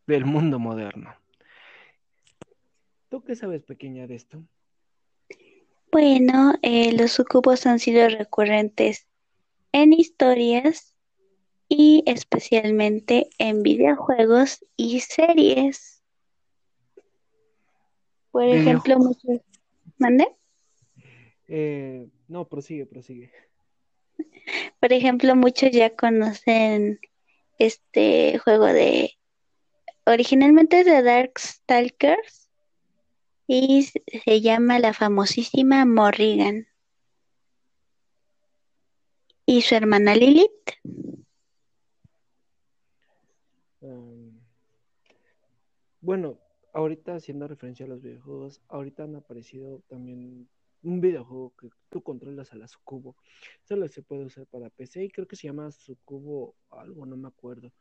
del 0.07 0.25
mundo 0.25 0.59
moderno. 0.59 1.15
¿Tú 3.09 3.23
qué 3.23 3.35
sabes, 3.35 3.63
pequeña, 3.65 4.07
de 4.07 4.15
esto? 4.15 4.43
Bueno, 5.91 6.55
eh, 6.63 6.93
los 6.93 7.13
sucubos 7.13 7.67
han 7.67 7.79
sido 7.79 8.09
recurrentes 8.09 9.07
en 9.73 9.93
historias 9.93 10.95
y 11.69 12.05
especialmente 12.07 13.29
en 13.39 13.63
videojuegos 13.63 14.65
y 14.77 15.01
series. 15.01 16.03
Por 18.31 18.45
ejemplo, 18.45 18.99
muchos... 18.99 19.41
¿Mande? 19.99 20.29
Eh, 21.49 22.07
no, 22.29 22.47
prosigue, 22.47 22.87
prosigue. 22.87 23.33
Por 24.87 24.93
ejemplo, 24.93 25.35
muchos 25.35 25.73
ya 25.73 25.97
conocen 25.97 27.01
este 27.59 28.39
juego 28.39 28.67
de 28.67 29.19
originalmente 30.05 30.85
de 30.85 31.03
Darkstalkers 31.03 32.49
y 33.49 33.83
se 33.83 34.41
llama 34.41 34.79
la 34.79 34.95
famosísima 34.95 35.85
Morrigan. 35.87 36.69
¿Y 39.45 39.63
su 39.63 39.75
hermana 39.75 40.15
Lilith? 40.15 40.71
Um, 43.81 44.39
bueno, 46.01 46.39
ahorita 46.73 47.17
haciendo 47.17 47.49
referencia 47.49 47.87
a 47.87 47.89
los 47.89 48.03
videojuegos, 48.03 48.61
ahorita 48.69 49.03
han 49.03 49.17
aparecido 49.17 49.83
también 49.89 50.49
un 50.83 51.01
videojuego 51.01 51.55
que 51.59 51.69
tú 51.89 52.03
controlas 52.03 52.53
a 52.53 52.57
la 52.57 52.69
Sucubo. 52.69 53.17
Solo 53.65 53.89
se 53.89 54.03
puede 54.03 54.25
usar 54.25 54.47
para 54.47 54.71
PC 54.71 55.05
y 55.05 55.11
creo 55.11 55.27
que 55.27 55.37
se 55.37 55.47
llama 55.47 55.71
Sucubo 55.73 56.55
algo, 56.71 57.07
no 57.07 57.17
me 57.17 57.29
acuerdo. 57.29 57.73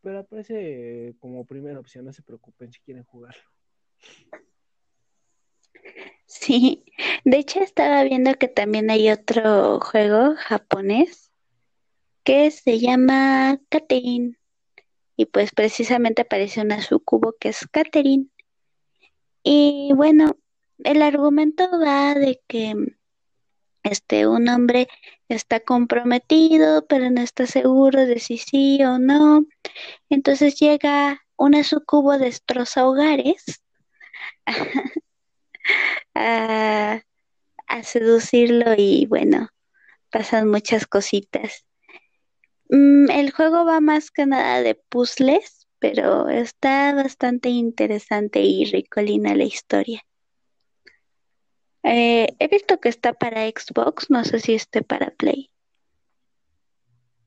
Pero 0.00 0.20
aparece 0.20 1.14
como 1.18 1.44
primera 1.44 1.78
opción, 1.78 2.04
no 2.04 2.12
se 2.12 2.22
preocupen 2.22 2.72
si 2.72 2.80
quieren 2.80 3.04
jugarlo. 3.04 3.42
Sí, 6.26 6.84
de 7.24 7.38
hecho 7.38 7.60
estaba 7.60 8.04
viendo 8.04 8.34
que 8.34 8.48
también 8.48 8.90
hay 8.90 9.10
otro 9.10 9.80
juego 9.80 10.34
japonés 10.36 11.32
que 12.22 12.50
se 12.50 12.78
llama 12.78 13.60
Catherine. 13.68 14.38
Y 15.16 15.26
pues 15.26 15.52
precisamente 15.52 16.22
aparece 16.22 16.62
una 16.62 16.80
sucubo 16.80 17.34
que 17.38 17.50
es 17.50 17.66
Catherine. 17.70 18.28
Y 19.42 19.92
bueno, 19.94 20.38
el 20.84 21.02
argumento 21.02 21.68
va 21.80 22.14
de 22.14 22.40
que 22.46 22.74
este 23.82 24.26
un 24.26 24.48
hombre 24.48 24.88
está 25.28 25.60
comprometido, 25.60 26.86
pero 26.86 27.10
no 27.10 27.20
está 27.20 27.46
seguro 27.46 28.06
de 28.06 28.18
si 28.18 28.38
sí 28.38 28.82
o 28.84 28.98
no. 28.98 29.46
Entonces 30.08 30.58
llega 30.58 31.22
una 31.36 31.64
sucubo 31.64 32.18
destroza 32.18 32.86
hogares 32.86 33.62
a, 36.14 37.02
seducirlo 37.82 38.74
y 38.76 39.06
bueno, 39.06 39.48
pasan 40.10 40.48
muchas 40.48 40.86
cositas. 40.86 41.64
Mm, 42.68 43.10
el 43.10 43.30
juego 43.32 43.64
va 43.64 43.80
más 43.80 44.10
que 44.10 44.26
nada 44.26 44.62
de 44.62 44.74
puzzles, 44.74 45.66
pero 45.78 46.28
está 46.28 46.94
bastante 46.94 47.48
interesante 47.48 48.40
y 48.42 48.64
ricolina 48.66 49.34
la 49.34 49.44
historia. 49.44 50.04
Eh, 51.82 52.28
he 52.38 52.48
visto 52.48 52.78
que 52.80 52.88
está 52.88 53.12
para 53.14 53.48
Xbox, 53.48 54.10
no 54.10 54.24
sé 54.24 54.40
si 54.40 54.54
esté 54.54 54.82
para 54.82 55.10
Play. 55.10 55.50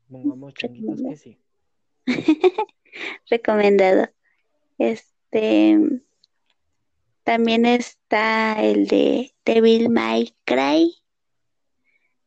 Pongamos 0.10 0.54
changuitos 0.54 1.02
que 1.02 1.18
sí. 1.18 1.38
Recomendado. 3.30 4.10
Este 4.78 5.80
también 7.24 7.66
está 7.66 8.62
el 8.62 8.88
de 8.88 9.34
Devil 9.46 9.90
May 9.90 10.36
Cry, 10.44 10.94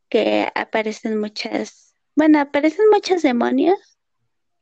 que 0.08 0.50
aparecen 0.54 1.20
muchas, 1.20 1.94
bueno, 2.14 2.40
aparecen 2.40 2.86
muchos 2.90 3.22
demonios, 3.22 3.98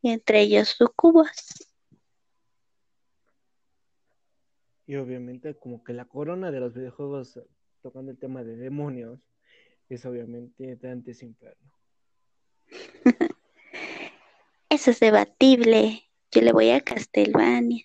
y 0.02 0.10
entre 0.10 0.40
ellos 0.40 0.68
sucubos. 0.76 1.30
Y 4.86 4.96
obviamente 4.96 5.54
como 5.54 5.82
que 5.82 5.92
la 5.92 6.04
corona 6.04 6.50
de 6.50 6.60
los 6.60 6.74
videojuegos 6.74 7.40
tocando 7.82 8.10
el 8.10 8.18
tema 8.18 8.44
de 8.44 8.56
demonios 8.56 9.20
es 9.88 10.04
obviamente 10.06 10.76
Dante's 10.76 11.22
Inferno. 11.22 11.72
Eso 14.68 14.90
es 14.90 15.00
debatible. 15.00 16.02
Yo 16.30 16.40
le 16.40 16.52
voy 16.52 16.70
a 16.70 16.80
Castlevania. 16.80 17.84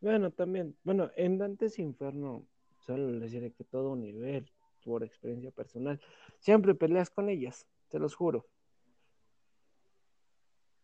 Bueno, 0.00 0.30
también, 0.30 0.76
bueno, 0.84 1.10
en 1.16 1.38
Dante's 1.38 1.78
Inferno 1.78 2.46
solo 2.80 3.10
les 3.12 3.32
diré 3.32 3.52
que 3.52 3.64
todo 3.64 3.96
nivel, 3.96 4.50
por 4.84 5.04
experiencia 5.04 5.50
personal, 5.50 6.00
siempre 6.38 6.74
peleas 6.74 7.10
con 7.10 7.28
ellas, 7.28 7.66
te 7.90 7.98
los 7.98 8.14
juro. 8.14 8.46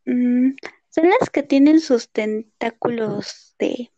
Mm, 0.05 0.51
son 0.91 1.09
las 1.09 1.31
que 1.31 1.43
tienen 1.43 1.81
sus 1.81 2.11
tentáculos 2.11 3.55
de... 3.59 3.91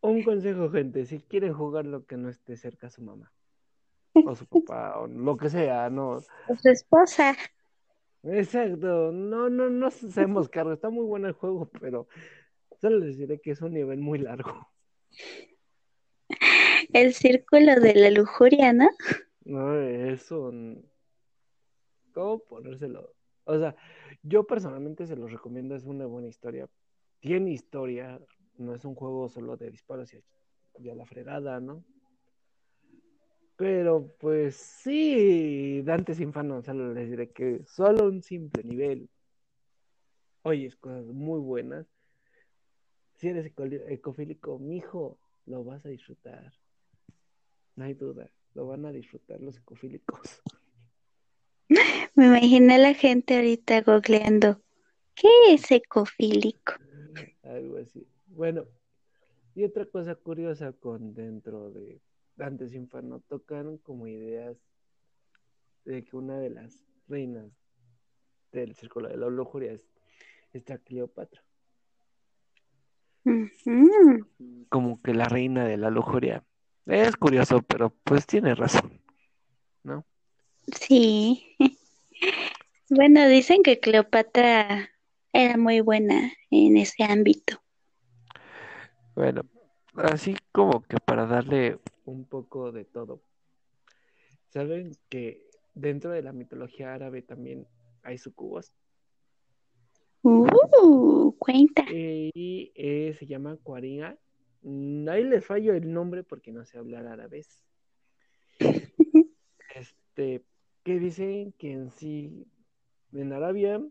Un 0.00 0.22
consejo, 0.22 0.70
gente, 0.70 1.04
si 1.06 1.20
quieren 1.20 1.52
jugar 1.52 1.84
lo 1.86 2.06
que 2.06 2.16
no 2.16 2.28
esté 2.28 2.56
cerca 2.56 2.86
a 2.86 2.90
su 2.90 3.02
mamá, 3.02 3.32
o 4.14 4.34
su 4.34 4.46
papá, 4.48 4.98
o 4.98 5.06
lo 5.06 5.36
que 5.36 5.50
sea, 5.50 5.90
no. 5.90 6.10
O 6.12 6.56
su 6.56 6.68
esposa. 6.68 7.36
Exacto, 8.22 9.12
no, 9.12 9.48
no, 9.48 9.70
no 9.70 9.86
hacemos 9.86 10.48
cargo, 10.48 10.72
está 10.72 10.90
muy 10.90 11.04
bueno 11.04 11.28
el 11.28 11.34
juego, 11.34 11.70
pero 11.80 12.08
solo 12.80 12.98
les 12.98 13.18
diré 13.18 13.40
que 13.40 13.52
es 13.52 13.62
un 13.62 13.72
nivel 13.72 13.98
muy 13.98 14.18
largo. 14.18 14.68
El 16.92 17.12
círculo 17.12 17.80
de 17.80 17.94
la 17.94 18.10
lujuria, 18.10 18.72
¿no? 18.72 18.88
No, 19.44 19.74
eso. 19.80 20.52
¿Cómo 22.12 22.38
ponérselo? 22.40 23.14
O 23.44 23.58
sea, 23.58 23.74
yo 24.22 24.46
personalmente 24.46 25.06
se 25.06 25.16
los 25.16 25.30
recomiendo, 25.32 25.74
es 25.74 25.84
una 25.84 26.06
buena 26.06 26.28
historia. 26.28 26.68
Tiene 27.20 27.52
historia, 27.52 28.20
no 28.58 28.74
es 28.74 28.84
un 28.84 28.94
juego 28.94 29.28
solo 29.28 29.56
de 29.56 29.70
disparos 29.70 30.12
y 30.78 30.88
a 30.88 30.94
la 30.94 31.06
fregada, 31.06 31.60
¿no? 31.60 31.84
Pero 33.56 34.14
pues 34.20 34.54
sí, 34.54 35.82
Dantes 35.82 36.20
Infano, 36.20 36.62
solo 36.62 36.94
les 36.94 37.10
diré 37.10 37.30
que 37.30 37.64
solo 37.66 38.04
un 38.04 38.22
simple 38.22 38.62
nivel. 38.62 39.10
Oyes 40.42 40.76
cosas 40.76 41.06
muy 41.06 41.40
buenas. 41.40 41.86
Si 43.16 43.26
eres 43.26 43.52
ecofílico, 43.88 44.60
mijo, 44.60 45.18
lo 45.46 45.64
vas 45.64 45.84
a 45.84 45.88
disfrutar. 45.88 46.52
No 47.74 47.84
hay 47.84 47.94
duda, 47.94 48.30
lo 48.54 48.68
van 48.68 48.86
a 48.86 48.92
disfrutar 48.92 49.40
los 49.40 49.56
ecofílicos. 49.56 50.40
Me 52.14 52.26
imaginé 52.26 52.76
a 52.76 52.78
la 52.78 52.94
gente 52.94 53.34
ahorita 53.34 53.82
googleando. 53.82 54.62
¿Qué 55.16 55.28
es 55.48 55.68
ecofílico? 55.72 56.74
Algo 57.48 57.78
así. 57.78 58.06
Bueno, 58.26 58.66
y 59.54 59.64
otra 59.64 59.86
cosa 59.86 60.14
curiosa 60.14 60.72
con 60.72 61.14
dentro 61.14 61.70
de 61.70 62.00
Dantes 62.36 62.74
Inferno 62.74 63.20
tocaron 63.26 63.78
como 63.78 64.06
ideas 64.06 64.56
de 65.84 66.04
que 66.04 66.16
una 66.16 66.38
de 66.38 66.50
las 66.50 66.84
reinas 67.08 67.50
del 68.52 68.74
círculo 68.74 69.08
de 69.08 69.16
la 69.16 69.28
lujuria 69.28 69.72
es 69.72 69.82
esta 70.52 70.78
Cleopatra. 70.78 71.42
Como 74.68 75.00
que 75.02 75.14
la 75.14 75.24
reina 75.24 75.64
de 75.64 75.76
la 75.76 75.90
lujuria. 75.90 76.44
Es 76.86 77.16
curioso, 77.16 77.62
pero 77.62 77.94
pues 78.04 78.26
tiene 78.26 78.54
razón, 78.54 79.00
¿no? 79.82 80.04
Sí. 80.72 81.56
Bueno, 82.90 83.28
dicen 83.28 83.62
que 83.62 83.80
Cleopatra 83.80 84.88
era 85.32 85.56
muy 85.56 85.80
buena 85.80 86.32
en 86.50 86.76
ese 86.76 87.04
ámbito. 87.04 87.60
Bueno, 89.14 89.42
así 89.94 90.36
como 90.52 90.82
que 90.82 90.98
para 90.98 91.26
darle 91.26 91.78
un 92.04 92.24
poco 92.24 92.72
de 92.72 92.84
todo. 92.84 93.22
¿Saben 94.48 94.92
que 95.08 95.46
dentro 95.74 96.10
de 96.10 96.22
la 96.22 96.32
mitología 96.32 96.94
árabe 96.94 97.22
también 97.22 97.66
hay 98.02 98.18
sucubos? 98.18 98.72
Uh, 100.22 101.32
cuenta. 101.38 101.84
Eh, 101.90 102.30
y 102.34 102.72
eh, 102.74 103.14
se 103.18 103.26
llama 103.26 103.56
Cuarina. 103.62 104.16
Mm, 104.62 105.08
ahí 105.08 105.24
les 105.24 105.44
fallo 105.44 105.74
el 105.74 105.92
nombre 105.92 106.24
porque 106.24 106.52
no 106.52 106.64
sé 106.64 106.78
hablar 106.78 107.06
árabe. 107.06 107.44
este, 109.74 110.44
que 110.82 110.98
dicen 110.98 111.52
que 111.52 111.72
en 111.72 111.90
sí, 111.90 112.46
en 113.12 113.32
Arabia 113.32 113.82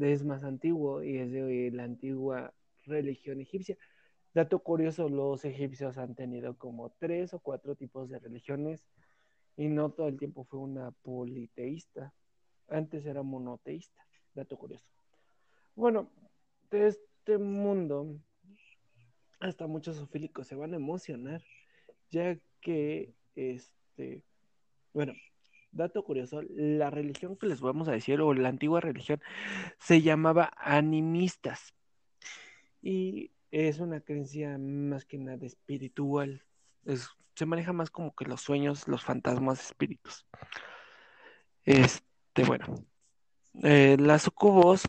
es 0.00 0.24
más 0.24 0.44
antiguo 0.44 1.02
y 1.02 1.18
es 1.18 1.32
de 1.32 1.70
la 1.72 1.84
antigua 1.84 2.54
religión 2.84 3.40
egipcia. 3.40 3.76
Dato 4.34 4.60
curioso, 4.60 5.08
los 5.08 5.44
egipcios 5.44 5.98
han 5.98 6.14
tenido 6.14 6.56
como 6.56 6.90
tres 6.98 7.34
o 7.34 7.40
cuatro 7.40 7.74
tipos 7.74 8.08
de 8.08 8.18
religiones 8.18 8.86
y 9.56 9.68
no 9.68 9.90
todo 9.90 10.08
el 10.08 10.18
tiempo 10.18 10.44
fue 10.44 10.60
una 10.60 10.90
politeísta. 10.90 12.14
Antes 12.68 13.06
era 13.06 13.22
monoteísta. 13.22 14.06
Dato 14.34 14.56
curioso. 14.56 14.86
Bueno, 15.74 16.10
de 16.70 16.88
este 16.88 17.38
mundo, 17.38 18.20
hasta 19.40 19.66
muchos 19.66 19.96
sofílicos 19.96 20.46
se 20.46 20.54
van 20.54 20.74
a 20.74 20.76
emocionar, 20.76 21.42
ya 22.10 22.38
que, 22.60 23.14
este, 23.34 24.22
bueno, 24.92 25.14
dato 25.70 26.04
curioso, 26.04 26.42
la 26.50 26.90
religión 26.90 27.36
que 27.36 27.46
les 27.46 27.60
vamos 27.60 27.88
a 27.88 27.92
decir, 27.92 28.20
o 28.20 28.34
la 28.34 28.48
antigua 28.48 28.80
religión, 28.80 29.20
se 29.78 30.02
llamaba 30.02 30.52
animistas. 30.56 31.74
Y 32.82 33.32
es 33.50 33.78
una 33.80 34.00
creencia 34.00 34.58
más 34.58 35.04
que 35.04 35.18
nada 35.18 35.46
espiritual. 35.46 36.44
se 37.34 37.46
maneja 37.46 37.72
más 37.72 37.90
como 37.90 38.14
que 38.14 38.24
los 38.24 38.40
sueños, 38.40 38.88
los 38.88 39.04
fantasmas, 39.04 39.66
espíritus. 39.66 40.26
Este, 41.64 42.44
bueno, 42.46 42.66
eh, 43.62 43.96
las 43.98 44.22
sucubos 44.22 44.88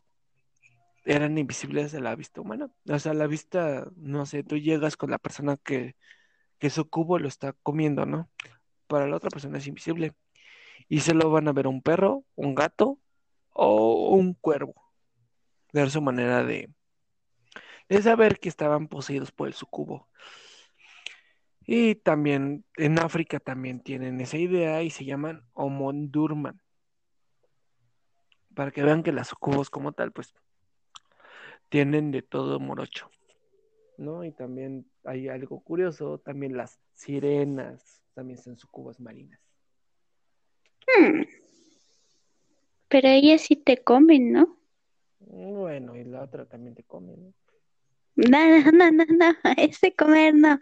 eran 1.06 1.38
invisibles 1.38 1.94
a 1.94 2.00
la 2.00 2.16
vista 2.16 2.42
humana. 2.42 2.70
O 2.88 3.00
sea, 3.00 3.12
a 3.14 3.16
la 3.16 3.28
vista, 3.28 3.88
no 3.96 4.26
sé, 4.26 4.44
tú 4.44 4.58
llegas 4.58 4.98
con 4.98 5.12
la 5.12 5.18
persona 5.20 5.58
que, 5.58 5.96
que 6.60 6.70
su 6.70 6.90
cubo 6.90 7.20
lo 7.20 7.28
está 7.28 7.54
comiendo, 7.64 8.06
¿no? 8.06 8.30
Para 8.88 9.08
la 9.08 9.18
otra 9.18 9.30
persona 9.30 9.58
es 9.58 9.68
invisible. 9.68 10.14
Y 10.90 11.02
se 11.02 11.14
lo 11.14 11.30
van 11.30 11.48
a 11.48 11.54
ver 11.54 11.68
un 11.68 11.82
perro, 11.82 12.26
un 12.36 12.56
gato 12.56 13.00
o 13.54 14.10
un 14.10 14.34
cuervo. 14.34 14.74
Era 15.72 15.90
su 15.90 16.02
manera 16.02 16.44
de, 16.44 16.74
de 17.88 18.02
saber 18.02 18.40
que 18.40 18.50
estaban 18.50 18.88
poseídos 18.88 19.32
por 19.32 19.48
el 19.48 19.54
sucubo. 19.54 20.10
Y 21.66 21.94
también 21.94 22.66
en 22.78 22.98
África 22.98 23.40
también 23.40 23.80
tienen 23.82 24.20
esa 24.22 24.38
idea 24.38 24.82
y 24.82 24.90
se 24.90 25.06
llaman 25.06 25.44
Omondurman. 25.54 26.60
Para 28.56 28.72
que 28.72 28.82
vean 28.82 29.04
que 29.04 29.12
las 29.12 29.28
sucubos 29.28 29.70
como 29.70 29.92
tal, 29.92 30.12
pues, 30.12 30.34
tienen 31.70 32.10
de 32.10 32.24
todo 32.24 32.60
morocho. 32.60 33.12
¿No? 33.98 34.24
Y 34.24 34.32
también 34.32 34.90
hay 35.04 35.28
algo 35.28 35.60
curioso, 35.60 36.18
también 36.18 36.58
las 36.58 36.80
sirenas 36.94 38.02
también 38.16 38.40
son 38.40 38.58
sucubos 38.58 39.00
marinas. 39.00 39.40
Hmm. 40.98 41.24
Pero 42.88 43.08
ellas 43.08 43.42
sí 43.42 43.56
te 43.56 43.78
comen, 43.84 44.32
¿no? 44.32 44.58
Bueno, 45.20 45.96
y 45.96 46.04
la 46.04 46.24
otra 46.24 46.46
también 46.46 46.76
te 46.76 46.84
come, 46.84 47.16
¿no? 47.16 47.34
No, 48.16 48.72
no, 48.72 48.92
no, 48.92 49.06
no, 49.06 49.36
ese 49.58 49.96
comer 49.96 50.34
no. 50.34 50.60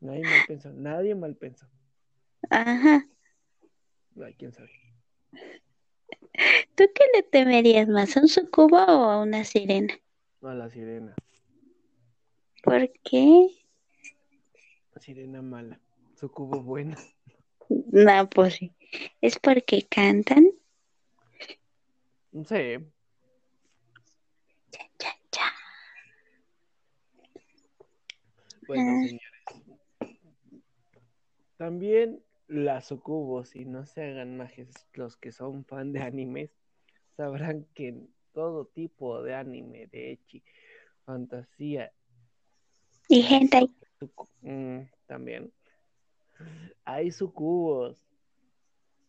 Nadie 0.00 0.24
mal 0.24 0.44
pensó, 0.46 0.72
nadie 0.72 1.14
mal 1.14 1.36
pensó. 1.36 1.66
Ajá. 2.50 3.08
Ay, 4.20 4.34
quién 4.34 4.52
sabe. 4.52 4.70
¿Tú 6.74 6.84
qué 6.94 7.04
le 7.14 7.22
temerías 7.22 7.88
más, 7.88 8.16
a 8.16 8.20
un 8.20 8.28
sucubo 8.28 8.76
o 8.76 9.10
a 9.10 9.22
una 9.22 9.44
sirena? 9.44 9.94
A 10.42 10.54
la 10.54 10.68
sirena. 10.68 11.14
¿Por 12.62 12.92
qué? 13.04 13.48
La 14.94 15.00
sirena 15.00 15.40
mala. 15.40 15.80
Sucubo 16.16 16.62
buena. 16.62 16.96
No, 17.92 18.28
pues 18.30 18.54
sí. 18.54 18.72
¿Es 19.20 19.38
porque 19.38 19.86
cantan? 19.88 20.46
No 22.32 22.44
sé. 22.44 22.80
Cha, 24.70 24.80
cha, 24.98 25.16
cha. 25.30 25.52
Bueno, 28.66 28.92
Ah. 28.96 29.00
señores. 29.02 29.68
También 31.56 32.22
las 32.48 32.86
sucubos, 32.88 33.54
y 33.54 33.64
no 33.64 33.86
se 33.86 34.02
hagan 34.02 34.36
majes, 34.36 34.68
los 34.94 35.16
que 35.16 35.32
son 35.32 35.64
fan 35.64 35.92
de 35.92 36.00
animes, 36.00 36.50
sabrán 37.16 37.64
que 37.74 37.88
en 37.88 38.14
todo 38.32 38.66
tipo 38.66 39.22
de 39.22 39.34
anime, 39.34 39.86
de 39.86 40.12
echi, 40.12 40.42
fantasía, 41.04 41.92
Y 43.08 43.22
sucu- 44.00 44.28
mm, 44.40 44.88
también, 45.06 45.52
hay 46.84 47.10
sucubos. 47.10 48.02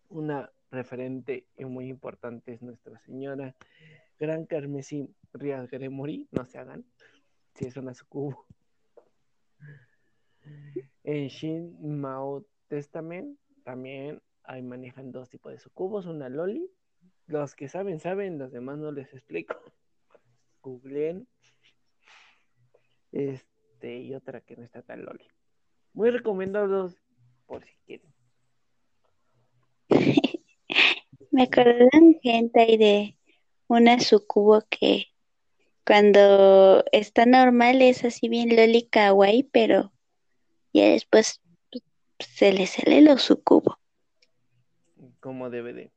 Una 0.10 0.52
referente 0.70 1.48
y 1.58 1.66
muy 1.66 1.88
importante 1.88 2.54
es 2.54 2.62
Nuestra 2.62 3.00
Señora 3.00 3.56
Gran 4.20 4.46
Carmesí 4.46 5.14
Rías 5.34 5.70
Gremori, 5.70 6.28
no 6.32 6.46
se 6.46 6.58
hagan, 6.58 6.86
si 7.56 7.66
es 7.66 7.76
una 7.78 7.94
sucubo. 7.94 8.46
En 11.04 11.28
Shin 11.28 12.00
Mao 12.00 12.46
Testament 12.68 13.38
también 13.64 14.22
hay 14.44 14.62
manejan 14.62 15.12
dos 15.12 15.30
tipos 15.30 15.52
de 15.52 15.60
sucubos, 15.60 16.06
una 16.06 16.30
loli. 16.30 16.70
Los 17.28 17.56
que 17.56 17.68
saben, 17.68 18.00
saben, 18.00 18.38
los 18.38 18.52
demás 18.52 18.78
no 18.78 18.92
les 18.92 19.14
explico. 19.14 19.56
Googleen. 20.62 21.28
Este, 23.12 24.00
y 24.00 24.14
otra 24.16 24.42
que 24.42 24.56
no 24.56 24.64
está 24.64 24.82
tan 24.82 25.04
loli. 25.04 25.28
Muy 25.94 26.10
recomendados 26.12 27.03
por 27.46 27.64
si 27.64 27.74
quieren. 27.86 28.14
Me 31.32 31.44
acordé 31.44 31.90
de 31.92 31.98
un 31.98 32.20
hentai 32.24 32.78
de 32.78 33.18
una 33.68 34.00
sucubo 34.00 34.64
que 34.70 35.08
cuando 35.86 36.84
está 36.92 37.26
normal 37.26 37.82
es 37.82 38.06
así 38.06 38.30
bien 38.30 38.56
loli 38.56 38.84
kawaii, 38.84 39.44
pero 39.44 39.92
ya 40.74 40.90
después 40.90 41.42
se 42.20 42.54
le 42.54 42.68
sale 42.68 43.02
lo 43.02 43.18
sucubo. 43.18 43.80
como 45.20 45.50
DVD. 45.50 45.92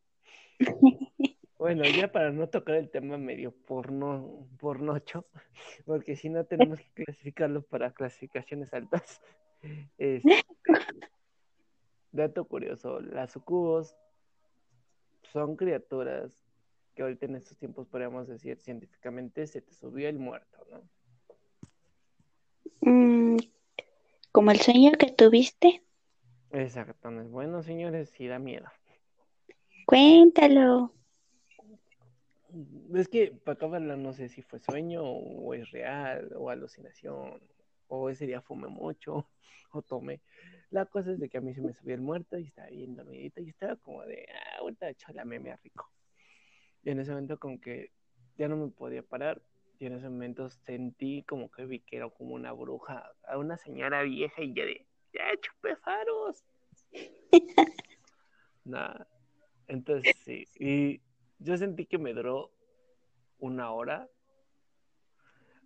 Bueno, 1.59 1.85
ya 1.85 2.13
para 2.13 2.33
no 2.33 2.51
tocar 2.51 2.75
el 2.75 2.91
tema 2.91 3.17
medio 3.17 3.51
porno, 3.51 4.47
pornocho, 4.59 5.27
porque 5.87 6.15
si 6.15 6.29
no 6.29 6.45
tenemos 6.45 6.81
que 6.81 7.05
clasificarlo 7.05 7.63
para 7.63 7.93
clasificaciones 7.93 8.75
altas. 8.75 9.23
Este, 9.97 10.45
dato 12.17 12.45
curioso, 12.45 13.01
las 13.01 13.33
sucubos 13.33 13.95
son 15.33 15.57
criaturas 15.57 16.33
que 16.95 17.03
ahorita 17.03 17.27
en 17.27 17.37
estos 17.37 17.57
tiempos 17.59 17.87
podríamos 17.87 18.27
decir 18.27 18.59
científicamente 18.59 19.47
se 19.47 19.61
te 19.61 19.75
subió 19.75 20.09
el 20.09 20.19
muerto, 20.19 20.59
¿no? 20.71 20.83
Mm, 22.81 23.37
como 24.33 24.51
el 24.51 24.61
sueño 24.61 24.93
que 24.93 25.11
tuviste. 25.11 25.83
Exacto, 26.51 27.11
no 27.11 27.21
es 27.21 27.31
bueno, 27.31 27.63
señores, 27.63 28.11
sí 28.11 28.27
da 28.27 28.39
miedo. 28.39 28.67
Cuéntalo. 29.87 30.93
Es 32.95 33.09
que 33.09 33.33
para 33.33 33.57
acabarla 33.57 33.97
no 33.97 34.13
sé 34.13 34.29
si 34.29 34.41
fue 34.41 34.59
sueño 34.59 35.03
o 35.05 35.53
es 35.53 35.71
real 35.71 36.33
o 36.37 36.49
alucinación 36.49 37.41
o 37.89 38.11
ese 38.11 38.27
día 38.27 38.41
fumé 38.41 38.69
mucho 38.69 39.29
o 39.73 39.83
tomé. 39.83 40.21
La 40.71 40.87
cosa 40.87 41.13
es 41.13 41.21
de 41.21 41.29
que 41.29 41.39
a 41.39 41.41
mí 41.41 41.55
se 41.55 41.63
me 41.63 41.73
subió 41.73 41.95
el 41.95 42.01
muerto 42.01 42.39
y 42.39 42.45
estaba 42.45 42.69
bien 42.69 42.97
dormidito 42.97 43.41
y 43.41 43.49
estaba 43.49 43.77
como 43.77 44.03
de, 44.05 44.27
ah, 44.33 44.59
ahorita 44.61 44.93
chola 44.95 45.25
meme 45.25 45.57
rico. 45.57 45.91
Y 46.83 46.91
en 46.91 47.01
ese 47.01 47.11
momento 47.11 47.39
como 47.39 47.61
que 47.61 47.93
ya 48.37 48.49
no 48.49 48.57
me 48.57 48.69
podía 48.69 49.03
parar 49.03 49.41
y 49.79 49.87
en 49.87 49.95
ese 49.95 50.09
momento 50.09 50.49
sentí 50.51 51.23
como 51.25 51.51
que 51.51 51.67
vi 51.67 51.81
que 51.81 51.97
era 51.97 52.09
como 52.09 52.35
una 52.35 52.53
bruja, 52.53 53.13
a 53.27 53.39
una 53.39 53.57
señora 53.57 54.03
vieja 54.03 54.43
y 54.43 54.55
ya 54.55 54.65
de, 54.65 54.87
ya 55.13 55.25
chupé 55.41 55.77
faros. 55.77 56.45
Nada. 58.65 59.07
Entonces 59.69 60.17
sí, 60.25 60.47
y 60.59 61.01
yo 61.39 61.57
sentí 61.57 61.87
que 61.87 61.99
me 61.99 62.15
duró 62.15 62.53
una 63.39 63.71
hora. 63.73 64.09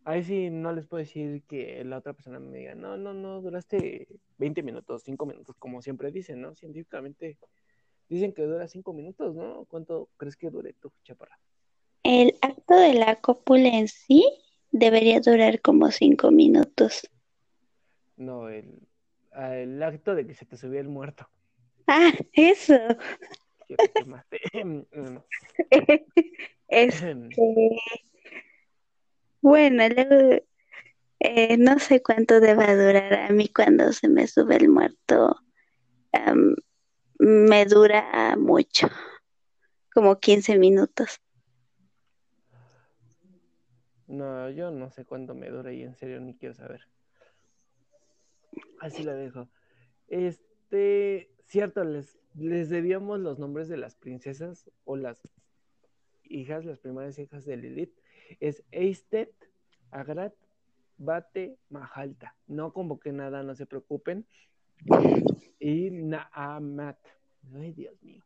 Ahí 0.05 0.25
sí 0.25 0.51
no 0.51 0.73
les 0.73 0.87
puedo 0.87 1.01
decir 1.01 1.43
que 1.45 1.85
la 1.85 1.99
otra 1.99 2.15
persona 2.15 2.41
me 2.41 2.57
diga, 2.57 2.75
no, 2.75 2.97
no, 2.97 3.13
no, 3.13 3.41
duraste 3.43 4.09
20 4.39 4.63
minutos, 4.63 5.03
5 5.05 5.27
minutos, 5.27 5.57
como 5.59 5.83
siempre 5.83 6.11
dicen, 6.11 6.41
¿no? 6.41 6.55
Científicamente 6.55 7.39
dicen 8.09 8.33
que 8.33 8.43
dura 8.43 8.67
5 8.67 8.93
minutos, 8.93 9.35
¿no? 9.35 9.67
¿Cuánto 9.67 10.09
crees 10.17 10.37
que 10.37 10.51
dure 10.51 10.73
tu 10.75 10.91
chaparra? 11.05 11.39
El 12.03 12.35
acto 12.41 12.77
de 12.77 12.95
la 12.95 13.17
cópula 13.17 13.69
en 13.69 13.89
sí 13.89 14.25
debería 14.71 15.21
durar 15.21 15.61
como 15.61 15.91
cinco 15.91 16.31
minutos. 16.31 17.09
No, 18.17 18.49
el, 18.49 18.81
el 19.37 19.83
acto 19.83 20.15
de 20.15 20.27
que 20.27 20.35
se 20.35 20.47
te 20.47 20.57
subió 20.57 20.81
el 20.81 20.89
muerto. 20.89 21.29
Ah, 21.87 22.13
eso. 22.33 22.79
Que 23.69 23.77
te 23.77 23.93
quemaste. 23.93 24.41
Este, 26.71 27.17
bueno, 29.40 29.85
eh, 31.20 31.57
no 31.59 31.79
sé 31.79 32.03
cuánto 32.03 32.40
deba 32.40 32.74
durar 32.74 33.14
a 33.14 33.29
mí 33.31 33.48
cuando 33.48 33.92
se 33.92 34.09
me 34.09 34.26
sube 34.26 34.57
el 34.57 34.68
muerto. 34.68 35.37
Me 37.18 37.66
dura 37.66 38.35
mucho, 38.38 38.88
como 39.92 40.18
15 40.18 40.59
minutos. 40.59 41.20
No, 44.07 44.50
yo 44.50 44.70
no 44.70 44.90
sé 44.90 45.05
cuánto 45.05 45.35
me 45.35 45.50
dura 45.50 45.72
y 45.72 45.83
en 45.83 45.94
serio 45.94 46.20
ni 46.20 46.35
quiero 46.35 46.55
saber. 46.55 46.81
Así 48.81 49.05
la 49.05 49.14
dejo. 49.14 49.48
Este, 50.09 51.31
cierto, 51.44 51.85
les, 51.85 52.18
les 52.35 52.70
debíamos 52.70 53.20
los 53.20 53.38
nombres 53.38 53.68
de 53.68 53.76
las 53.76 53.94
princesas 53.94 54.68
o 54.85 54.96
las 54.96 55.20
hijas, 56.24 56.64
las 56.64 56.81
primeras 56.81 57.18
hijas 57.18 57.44
de 57.44 57.57
Lilith. 57.57 57.94
Es 58.38 58.62
Eistet, 58.71 59.33
Agrat, 59.90 60.35
Bate, 60.99 61.57
Mahalta. 61.71 62.37
No 62.47 62.73
convoqué 62.73 63.12
nada, 63.12 63.43
no 63.43 63.55
se 63.55 63.66
preocupen. 63.66 64.27
Y 65.59 65.90
Naamat. 65.90 66.99
Ay, 67.55 67.73
Dios 67.73 68.01
mío. 68.03 68.23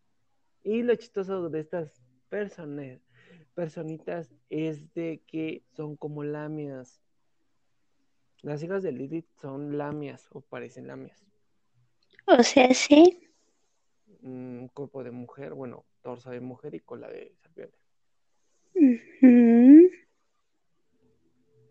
Y 0.62 0.82
lo 0.82 0.94
chistoso 0.96 1.48
de 1.48 1.60
estas 1.60 2.02
personas, 2.28 3.00
personitas 3.54 4.34
es 4.50 4.92
de 4.94 5.22
que 5.26 5.62
son 5.76 5.96
como 5.96 6.24
lamias. 6.24 7.00
Las 8.42 8.62
hijas 8.62 8.82
de 8.82 8.92
Lilith 8.92 9.28
son 9.40 9.78
lamias 9.78 10.28
o 10.32 10.40
parecen 10.40 10.86
lamias. 10.86 11.24
O 12.26 12.42
sea, 12.42 12.72
sí. 12.74 13.30
Un 14.22 14.70
cuerpo 14.72 15.04
de 15.04 15.10
mujer, 15.10 15.54
bueno, 15.54 15.84
torso 16.02 16.30
de 16.30 16.40
mujer 16.40 16.74
y 16.74 16.80
cola 16.80 17.08
de 17.08 17.34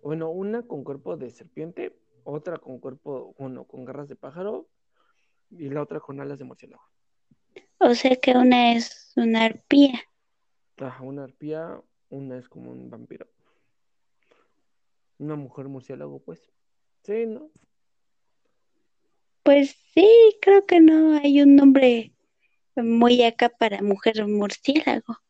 Bueno, 0.02 0.30
una 0.32 0.63
con 0.63 0.84
cuerpo 0.84 1.16
de 1.18 1.30
serpiente, 1.30 1.98
otra 2.24 2.58
con 2.58 2.80
cuerpo, 2.80 3.34
bueno, 3.38 3.66
con 3.66 3.86
garras 3.86 4.10
de 4.10 4.16
pájaro 4.16 4.68
y 5.50 5.70
la 5.70 5.82
otra 5.82 6.00
con 6.00 6.20
alas 6.20 6.39
de 6.39 6.46
murciélago. 6.46 6.84
O 7.80 7.94
sea 7.96 8.16
que 8.16 8.32
una 8.32 8.74
es 8.74 9.13
una 9.16 9.46
arpía. 9.46 10.02
Ajá, 10.78 11.04
una 11.04 11.24
arpía, 11.24 11.82
una 12.10 12.38
es 12.38 12.50
como 12.50 12.72
un 12.72 12.89
vampiro. 12.89 13.28
Una 15.20 15.36
mujer 15.36 15.68
murciélago, 15.68 16.20
pues. 16.20 16.52
Sí, 17.04 17.26
¿no? 17.26 17.52
Pues 19.44 19.76
sí, 19.94 20.08
creo 20.42 20.66
que 20.66 20.80
no 20.80 21.18
hay 21.18 21.42
un 21.42 21.56
nombre 21.56 22.13
muy 22.76 23.24
acá 23.24 23.50
para 23.50 23.82
mujer 23.82 24.26
murciélago. 24.28 25.23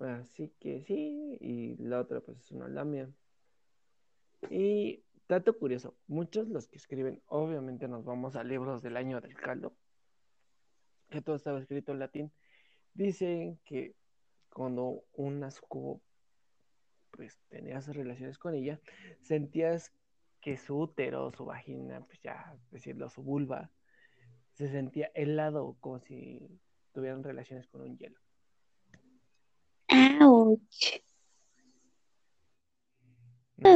Así 0.00 0.52
que 0.60 0.82
sí, 0.82 1.36
y 1.40 1.76
la 1.76 2.00
otra 2.00 2.20
pues 2.20 2.38
es 2.38 2.50
una 2.52 2.68
lamia. 2.68 3.10
Y 4.48 5.04
dato 5.28 5.58
curioso, 5.58 5.96
muchos 6.06 6.48
los 6.48 6.66
que 6.68 6.76
escriben, 6.76 7.22
obviamente 7.26 7.86
nos 7.86 8.04
vamos 8.04 8.36
a 8.36 8.44
libros 8.44 8.82
del 8.82 8.96
año 8.96 9.20
del 9.20 9.34
caldo, 9.34 9.76
que 11.10 11.20
todo 11.20 11.36
estaba 11.36 11.60
escrito 11.60 11.92
en 11.92 11.98
latín, 11.98 12.32
dicen 12.94 13.60
que 13.64 13.94
cuando 14.48 15.04
un 15.12 15.48
sucubo 15.50 16.00
pues 17.10 17.38
tenías 17.48 17.86
relaciones 17.88 18.38
con 18.38 18.54
ella, 18.54 18.80
sentías 19.20 19.92
que 20.40 20.56
su 20.56 20.78
útero, 20.78 21.30
su 21.32 21.44
vagina, 21.44 22.00
pues 22.06 22.20
ya 22.22 22.56
decirlo, 22.70 23.10
su 23.10 23.22
vulva, 23.22 23.70
se 24.54 24.68
sentía 24.68 25.10
helado 25.14 25.76
como 25.80 25.98
si 26.00 26.60
tuvieran 26.92 27.22
relaciones 27.22 27.66
con 27.66 27.82
un 27.82 27.98
hielo. 27.98 28.18
No, 30.18 30.58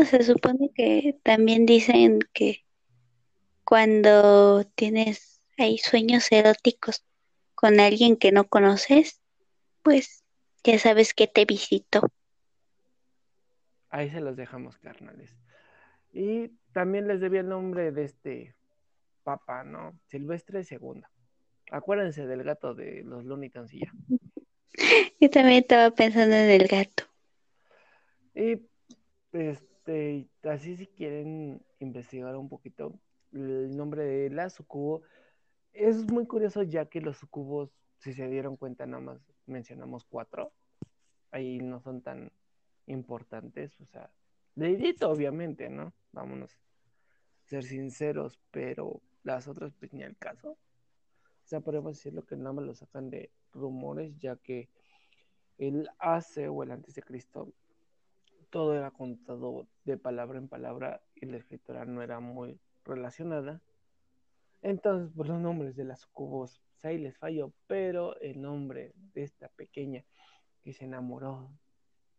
se 0.05 0.23
supone 0.23 0.71
que 0.75 1.19
también 1.23 1.67
dicen 1.67 2.21
que 2.33 2.65
cuando 3.65 4.65
tienes 4.75 5.43
ahí 5.59 5.79
sueños 5.79 6.31
eróticos 6.33 7.05
con 7.55 7.81
alguien 7.81 8.17
que 8.17 8.33
no 8.33 8.45
conoces, 8.45 9.21
pues 9.83 10.25
ya 10.63 10.79
sabes 10.79 11.15
que 11.15 11.27
te 11.27 11.45
visitó. 11.45 12.03
Ahí 13.91 14.11
se 14.11 14.21
los 14.21 14.37
dejamos, 14.37 14.79
carnales. 14.79 15.37
Y 16.13 16.49
también 16.73 17.07
les 17.07 17.21
debía 17.21 17.41
el 17.41 17.49
nombre 17.49 17.93
de 17.93 18.05
este 18.05 18.55
papa, 19.23 19.65
¿no? 19.65 19.99
Silvestre 20.09 20.63
II. 20.69 21.03
Acuérdense 21.71 22.27
del 22.27 22.43
gato 22.43 22.75
de 22.75 23.03
los 23.05 23.25
Looney 23.25 23.53
y 23.73 23.81
ya. 23.81 23.93
Yo 25.21 25.31
también 25.31 25.63
estaba 25.63 25.91
pensando 25.91 26.35
en 26.35 26.51
el 26.51 26.69
gato. 26.69 27.05
Y 28.35 28.61
este, 29.33 30.29
así 30.43 30.77
si 30.77 30.87
quieren 30.87 31.63
investigar 31.79 32.37
un 32.37 32.49
poquito 32.49 32.99
el 33.33 33.77
nombre 33.77 34.05
de 34.05 34.31
la 34.31 34.51
sucubo, 34.51 35.03
es 35.73 36.05
muy 36.05 36.27
curioso 36.27 36.63
ya 36.63 36.87
que 36.87 37.01
los 37.01 37.19
sucubos, 37.19 37.71
si 37.99 38.13
se 38.13 38.29
dieron 38.29 38.57
cuenta, 38.57 38.87
nada 38.87 39.03
más 39.03 39.21
mencionamos 39.47 40.05
cuatro. 40.05 40.53
Ahí 41.31 41.59
no 41.59 41.81
son 41.81 42.01
tan 42.01 42.31
importantes, 42.87 43.81
o 43.81 43.87
sea, 43.87 44.11
dedito 44.55 45.11
obviamente, 45.11 45.69
¿no? 45.69 45.93
Vámonos 46.13 46.55
a 46.55 47.49
ser 47.49 47.65
sinceros, 47.65 48.39
pero 48.51 49.01
las 49.25 49.49
otras 49.49 49.73
pues 49.79 49.93
ni 49.93 50.05
al 50.05 50.17
caso. 50.17 50.51
O 50.51 51.47
sea, 51.47 51.61
podemos 51.61 51.97
decirlo 51.97 52.25
que 52.25 52.37
nada 52.37 52.53
más 52.53 52.65
lo 52.65 52.75
sacan 52.75 53.11
de 53.11 53.31
rumores, 53.55 54.17
ya 54.19 54.37
que 54.37 54.69
el 55.59 55.89
hace 55.99 56.49
o 56.49 56.63
el 56.63 56.73
antes 56.73 56.95
de 56.95 57.03
Cristo 57.03 57.53
todo 58.51 58.77
era 58.77 58.91
contado 58.93 59.67
de 59.85 59.97
palabra 59.97 60.39
en 60.39 60.49
palabra 60.49 61.03
y 61.17 61.27
la 61.27 61.39
escritura 61.39 61.85
no 61.85 62.03
era 62.03 62.21
muy 62.21 62.61
relacionada. 62.85 63.61
Entonces, 64.63 65.13
por 65.15 65.29
los 65.29 65.41
nombres 65.41 65.75
de 65.75 65.85
las 65.85 66.01
sucubos, 66.01 66.63
pues, 66.71 66.85
ahí 66.85 66.99
les 66.99 67.17
falló, 67.19 67.53
pero 67.67 68.17
el 68.21 68.41
nombre 68.41 68.93
de 69.13 69.25
esta 69.25 69.49
pequeña 69.49 70.05
que 70.63 70.73
se 70.73 70.85
enamoró 70.85 71.51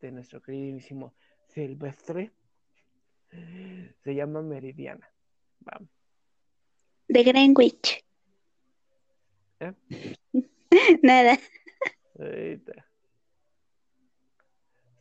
de 0.01 0.11
nuestro 0.11 0.41
queridísimo 0.41 1.13
Silvestre 1.47 2.31
se 4.03 4.15
llama 4.15 4.41
Meridiana. 4.41 5.09
Vamos. 5.59 5.89
De 7.07 7.23
Greenwich. 7.23 8.03
¿Eh? 9.59 9.73
Nada. 11.05 11.37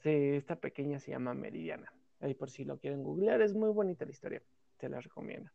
Sí, 0.03 0.11
esta 0.37 0.57
pequeña 0.57 1.01
se 1.01 1.13
llama 1.13 1.33
Meridiana. 1.33 1.91
Ahí 2.21 2.35
por 2.35 2.51
si 2.51 2.63
lo 2.67 2.79
quieren 2.79 3.03
googlear, 3.03 3.41
es 3.41 3.55
muy 3.55 3.71
bonita 3.71 4.05
la 4.05 4.11
historia. 4.11 4.43
Se 4.79 4.91
la 4.91 5.01
recomiendo. 5.01 5.51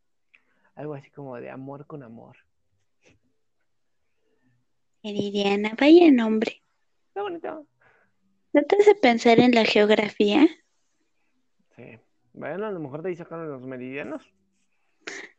Algo 0.73 0.95
así 0.95 1.12
como 1.12 1.35
de 1.35 1.51
amor 1.51 1.85
con 1.85 2.01
amor. 2.01 2.38
Meridiana, 5.03 5.75
vaya 5.79 6.12
nombre. 6.12 6.63
Está 7.09 7.21
bonito. 7.21 7.67
¿No 8.51 8.63
te 8.63 8.75
hace 8.77 8.95
pensar 8.95 9.39
en 9.39 9.51
la 9.51 9.65
geografía? 9.65 10.47
Sí. 11.75 11.99
Bueno, 12.33 12.65
a 12.65 12.71
lo 12.71 12.79
mejor 12.79 13.03
de 13.03 13.09
ahí 13.09 13.15
sacaron 13.15 13.51
los 13.51 13.62
meridianos. 13.62 14.23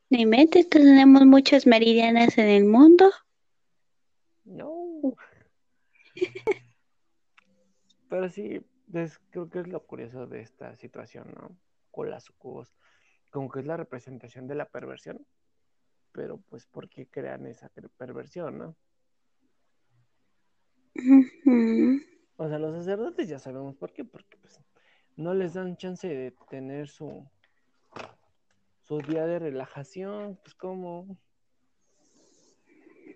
Ni 0.08 0.24
mente, 0.24 0.62
tenemos 0.62 1.26
muchas 1.26 1.66
meridianas 1.66 2.38
en 2.38 2.46
el 2.46 2.64
mundo. 2.64 3.10
No. 4.44 4.79
Pero 8.08 8.28
sí, 8.28 8.66
creo 9.30 9.48
que 9.48 9.60
es 9.60 9.68
lo 9.68 9.86
curioso 9.86 10.26
de 10.26 10.40
esta 10.40 10.76
situación, 10.76 11.32
¿no? 11.34 11.56
Con 11.90 12.10
las 12.10 12.24
sucubos. 12.24 12.74
Como 13.30 13.48
que 13.48 13.60
es 13.60 13.66
la 13.66 13.76
representación 13.76 14.46
de 14.46 14.56
la 14.56 14.66
perversión. 14.66 15.24
Pero 16.12 16.38
pues, 16.48 16.66
¿por 16.66 16.88
qué 16.88 17.06
crean 17.06 17.46
esa 17.46 17.70
perversión, 17.96 18.58
no? 18.58 18.76
O 22.36 22.48
sea, 22.48 22.58
los 22.58 22.74
sacerdotes 22.74 23.28
ya 23.28 23.38
sabemos 23.38 23.76
por 23.76 23.92
qué, 23.92 24.04
porque 24.04 24.36
pues 24.38 24.60
no 25.16 25.34
les 25.34 25.54
dan 25.54 25.76
chance 25.76 26.08
de 26.08 26.34
tener 26.48 26.88
su 26.88 27.28
su 28.90 28.98
día 28.98 29.24
de 29.24 29.38
relajación, 29.38 30.36
pues 30.42 30.56
como 30.56 31.16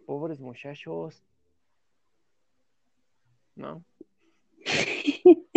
pobres 0.06 0.38
muchachos, 0.38 1.24
¿no? 3.56 3.84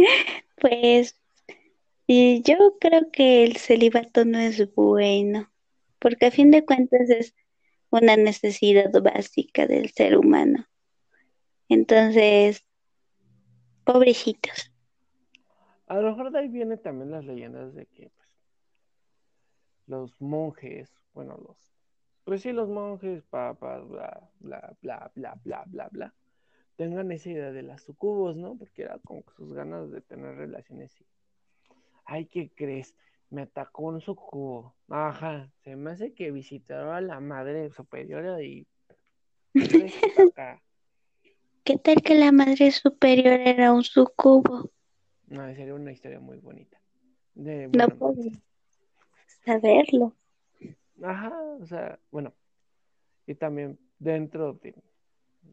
Pues 0.60 1.16
yo 2.08 2.78
creo 2.80 3.12
que 3.12 3.44
el 3.44 3.58
celibato 3.58 4.26
no 4.26 4.40
es 4.40 4.74
bueno, 4.74 5.52
porque 6.00 6.28
a 6.28 6.32
fin 6.32 6.52
de 6.52 6.66
cuentas 6.66 7.10
es 7.10 7.36
una 7.90 8.18
necesidad 8.18 8.92
básica 9.02 9.68
del 9.68 9.92
ser 9.92 10.18
humano. 10.18 10.66
Entonces, 11.70 12.66
pobrecitos. 13.84 14.72
A 15.88 15.96
lo 16.00 16.10
mejor 16.10 16.32
de 16.32 16.40
ahí 16.40 16.48
vienen 16.48 16.82
también 16.82 17.12
las 17.12 17.26
leyendas 17.26 17.74
de 17.74 17.86
que 17.86 18.10
pues, 18.10 18.30
los 19.88 20.22
monjes, 20.22 20.92
bueno, 21.14 21.38
los, 21.38 21.58
pues 22.24 22.42
sí, 22.42 22.52
los 22.52 22.68
monjes, 22.68 23.24
papas, 23.24 23.88
bla, 23.88 24.30
bla, 24.40 24.78
bla, 24.82 25.12
bla, 25.16 25.40
bla, 25.44 25.64
bla, 25.68 25.90
bla, 25.92 26.14
tengan 26.78 27.12
esa 27.12 27.30
idea 27.30 27.52
de 27.52 27.64
las 27.64 27.84
sucubos, 27.84 28.38
¿no? 28.38 28.56
Porque 28.56 28.84
era 28.84 28.98
como 29.00 29.24
sus 29.36 29.52
ganas 29.54 29.92
de 29.92 30.00
tener 30.02 30.36
relaciones 30.36 30.96
y, 31.02 31.06
ay, 32.06 32.28
¿qué 32.28 32.52
crees? 32.56 32.96
Me 33.30 33.42
atacó 33.42 33.88
un 33.88 34.00
sucubo. 34.00 34.76
Ajá, 34.88 35.52
se 35.64 35.76
me 35.76 35.92
hace 35.92 36.14
que 36.14 36.32
visitaron 36.32 36.94
a 36.94 37.02
la 37.02 37.20
madre 37.20 37.70
superiora 37.72 38.42
y... 38.42 38.66
¿Qué 41.64 41.78
tal 41.80 42.02
que 42.02 42.16
la 42.16 42.32
madre 42.32 42.72
superior 42.72 43.42
era 43.42 43.74
un 43.74 43.84
sucubo? 43.84 44.72
No, 45.28 45.54
sería 45.54 45.74
una 45.74 45.92
historia 45.92 46.22
muy 46.22 46.38
bonita. 46.38 46.80
no 47.36 47.90
puedo 47.90 48.24
saberlo. 49.44 50.16
Ajá, 51.04 51.38
o 51.60 51.66
sea, 51.66 52.00
bueno. 52.10 52.34
Y 53.26 53.36
también 53.36 53.78
dentro 54.00 54.54
de, 54.54 54.76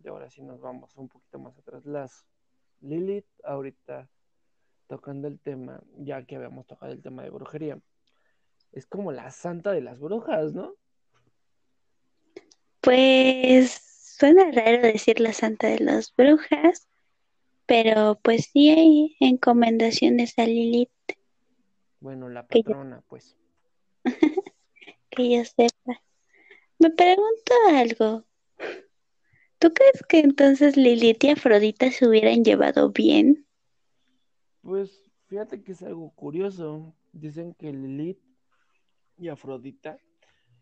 de 0.03 0.11
ahora 0.11 0.31
sí 0.31 0.43
nos 0.43 0.61
vamos 0.61 0.97
un 0.97 1.09
poquito 1.09 1.39
más 1.39 1.57
atrás. 1.59 1.85
Las 1.85 2.25
Lilith, 2.81 3.27
ahorita 3.45 4.09
tocando 4.87 5.29
el 5.29 5.41
tema, 5.41 5.83
ya 5.99 6.25
que 6.25 6.37
habíamos 6.37 6.67
tocado 6.67 6.93
el 6.93 7.03
tema 7.03 7.23
de 7.23 7.31
brujería, 7.31 7.79
es 8.73 8.87
como 8.87 9.13
la 9.13 9.31
santa 9.31 9.73
de 9.73 9.81
las 9.81 9.99
brujas, 9.99 10.53
¿no? 10.53 10.75
Pues 12.81 13.81
suena 14.19 14.51
raro 14.51 14.83
decir 14.83 15.21
la 15.21 15.33
santa 15.33 15.69
de 15.69 15.79
las 15.79 16.15
brujas, 16.15 16.89
pero 17.67 18.19
pues 18.23 18.51
sí 18.53 18.71
hay 18.71 19.17
encomendaciones 19.21 20.39
a 20.39 20.47
Lilith. 20.47 20.91
Bueno, 22.01 22.29
la 22.29 22.47
patrona, 22.47 23.03
pues. 23.09 23.37
que 25.11 25.31
yo 25.31 25.45
sepa. 25.45 26.03
Me 26.79 26.91
pregunto 26.91 27.55
algo. 27.71 28.25
¿Tú 29.65 29.73
crees 29.73 30.03
que 30.07 30.19
entonces 30.19 30.77
Lilith 30.77 31.25
y 31.25 31.31
Afrodita 31.31 31.91
se 31.91 32.07
hubieran 32.07 32.45
llevado 32.45 32.91
bien? 32.91 33.47
Pues 34.61 35.11
fíjate 35.25 35.63
que 35.63 35.73
es 35.73 35.81
algo 35.81 36.11
curioso. 36.11 36.95
Dicen 37.15 37.55
que 37.55 37.73
Lilith 37.73 38.21
y 39.17 39.29
Afrodita, 39.29 39.97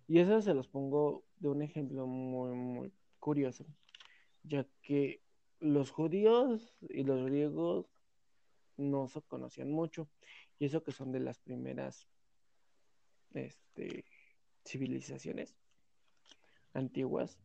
y 0.07 0.21
eso 0.21 0.41
se 0.41 0.55
los 0.55 0.69
pongo 0.69 1.25
de 1.38 1.49
un 1.49 1.62
ejemplo 1.62 2.07
muy, 2.07 2.55
muy 2.55 2.93
curioso, 3.19 3.67
ya 4.45 4.69
que 4.83 5.21
los 5.59 5.91
judíos 5.91 6.73
y 6.88 7.03
los 7.03 7.25
griegos 7.25 7.87
no 8.77 9.09
se 9.09 9.21
conocían 9.23 9.73
mucho. 9.73 10.09
Y 10.61 10.67
eso 10.67 10.85
que 10.85 10.93
son 10.93 11.11
de 11.11 11.19
las 11.19 11.41
primeras 11.41 12.07
este, 13.35 14.05
civilizaciones 14.65 15.57
antiguas. 16.73 17.41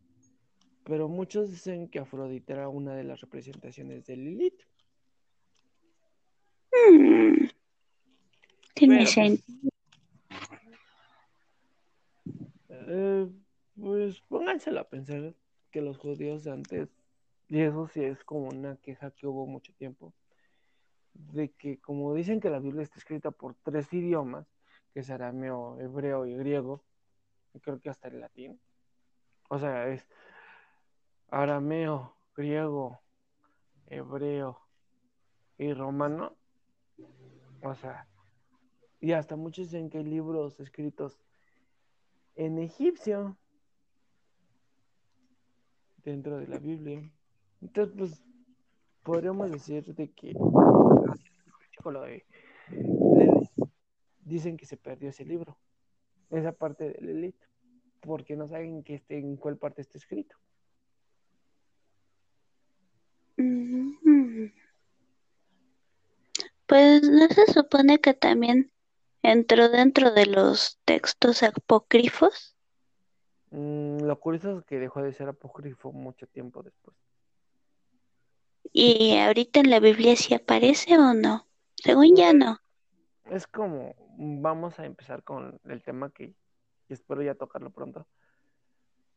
Pero 0.87 1.09
muchos 1.09 1.51
dicen 1.51 1.89
que 1.89 1.99
Afrodita 1.99 2.53
era 2.53 2.69
una 2.69 2.95
de 2.95 3.03
las 3.03 3.19
representaciones 3.19 4.05
de 4.05 4.15
Lilith. 4.15 4.61
Mm. 6.71 7.47
Tiene 8.73 8.97
Pero, 8.99 9.07
sentido. 9.07 9.69
Eh, 12.69 13.27
pues 13.75 14.21
pónganselo 14.21 14.79
a 14.79 14.85
pensar 14.85 15.35
que 15.71 15.81
los 15.81 15.97
judíos 15.97 16.45
de 16.45 16.51
antes, 16.51 16.87
y 17.49 17.59
eso 17.59 17.89
sí 17.89 18.05
es 18.05 18.23
como 18.23 18.47
una 18.47 18.77
queja 18.77 19.11
que 19.11 19.27
hubo 19.27 19.45
mucho 19.45 19.73
tiempo, 19.73 20.13
de 21.13 21.49
que 21.49 21.79
como 21.79 22.13
dicen 22.13 22.39
que 22.39 22.49
la 22.49 22.59
Biblia 22.59 22.83
está 22.83 22.97
escrita 22.97 23.31
por 23.31 23.55
tres 23.55 23.91
idiomas, 23.91 24.47
que 24.93 25.01
es 25.01 25.09
arameo, 25.09 25.81
hebreo 25.81 26.25
y 26.25 26.35
griego, 26.35 26.81
y 27.53 27.59
creo 27.59 27.81
que 27.81 27.89
hasta 27.89 28.07
el 28.07 28.21
latín, 28.21 28.57
o 29.49 29.59
sea, 29.59 29.87
es 29.89 30.07
arameo, 31.29 32.15
griego, 32.35 32.99
hebreo 33.87 34.59
y 35.57 35.73
romano, 35.73 36.35
o 37.61 37.73
sea, 37.75 38.07
y 38.99 39.11
hasta 39.11 39.35
muchos 39.35 39.71
dicen 39.71 39.89
que 39.89 39.99
hay 39.99 40.03
libros 40.03 40.59
escritos 40.59 41.19
en 42.35 42.59
egipcio 42.59 43.37
dentro 46.03 46.37
de 46.37 46.47
la 46.47 46.57
Biblia. 46.57 47.11
Entonces, 47.61 47.95
pues, 47.97 48.23
podríamos 49.03 49.51
decir 49.51 49.83
de 49.95 50.11
que 50.11 50.33
dicen 54.21 54.57
que 54.57 54.65
se 54.65 54.77
perdió 54.77 55.09
ese 55.09 55.25
libro, 55.25 55.57
esa 56.29 56.51
parte 56.51 56.89
de 56.89 57.01
Lilith, 57.01 57.41
porque 58.01 58.35
no 58.35 58.47
saben 58.47 58.83
que 58.83 58.95
esté, 58.95 59.17
en 59.17 59.37
cuál 59.37 59.57
parte 59.57 59.81
está 59.81 59.97
escrito. 59.97 60.35
Mm. 63.37 64.47
Pues 66.65 66.96
no 67.09 67.27
se 67.27 67.51
supone 67.51 67.99
que 67.99 68.13
también 68.13 68.71
entró 69.23 69.69
dentro 69.69 70.11
de 70.11 70.25
los 70.25 70.79
textos 70.85 71.43
apócrifos. 71.43 72.55
Mm, 73.51 74.01
lo 74.03 74.19
curioso 74.19 74.59
es 74.59 74.65
que 74.65 74.79
dejó 74.79 75.01
de 75.01 75.13
ser 75.13 75.29
apócrifo 75.29 75.91
mucho 75.91 76.27
tiempo 76.27 76.63
después. 76.63 76.95
¿Y 78.73 79.17
ahorita 79.17 79.61
en 79.61 79.69
la 79.69 79.79
Biblia 79.79 80.15
sí 80.15 80.33
aparece 80.33 80.97
o 80.97 81.13
no? 81.13 81.47
Según 81.75 82.15
ya 82.15 82.33
no. 82.33 82.59
Es 83.25 83.47
como, 83.47 83.95
vamos 84.17 84.79
a 84.79 84.85
empezar 84.85 85.23
con 85.23 85.59
el 85.65 85.83
tema 85.83 86.11
que 86.11 86.33
espero 86.89 87.21
ya 87.21 87.35
tocarlo 87.35 87.71
pronto. 87.71 88.07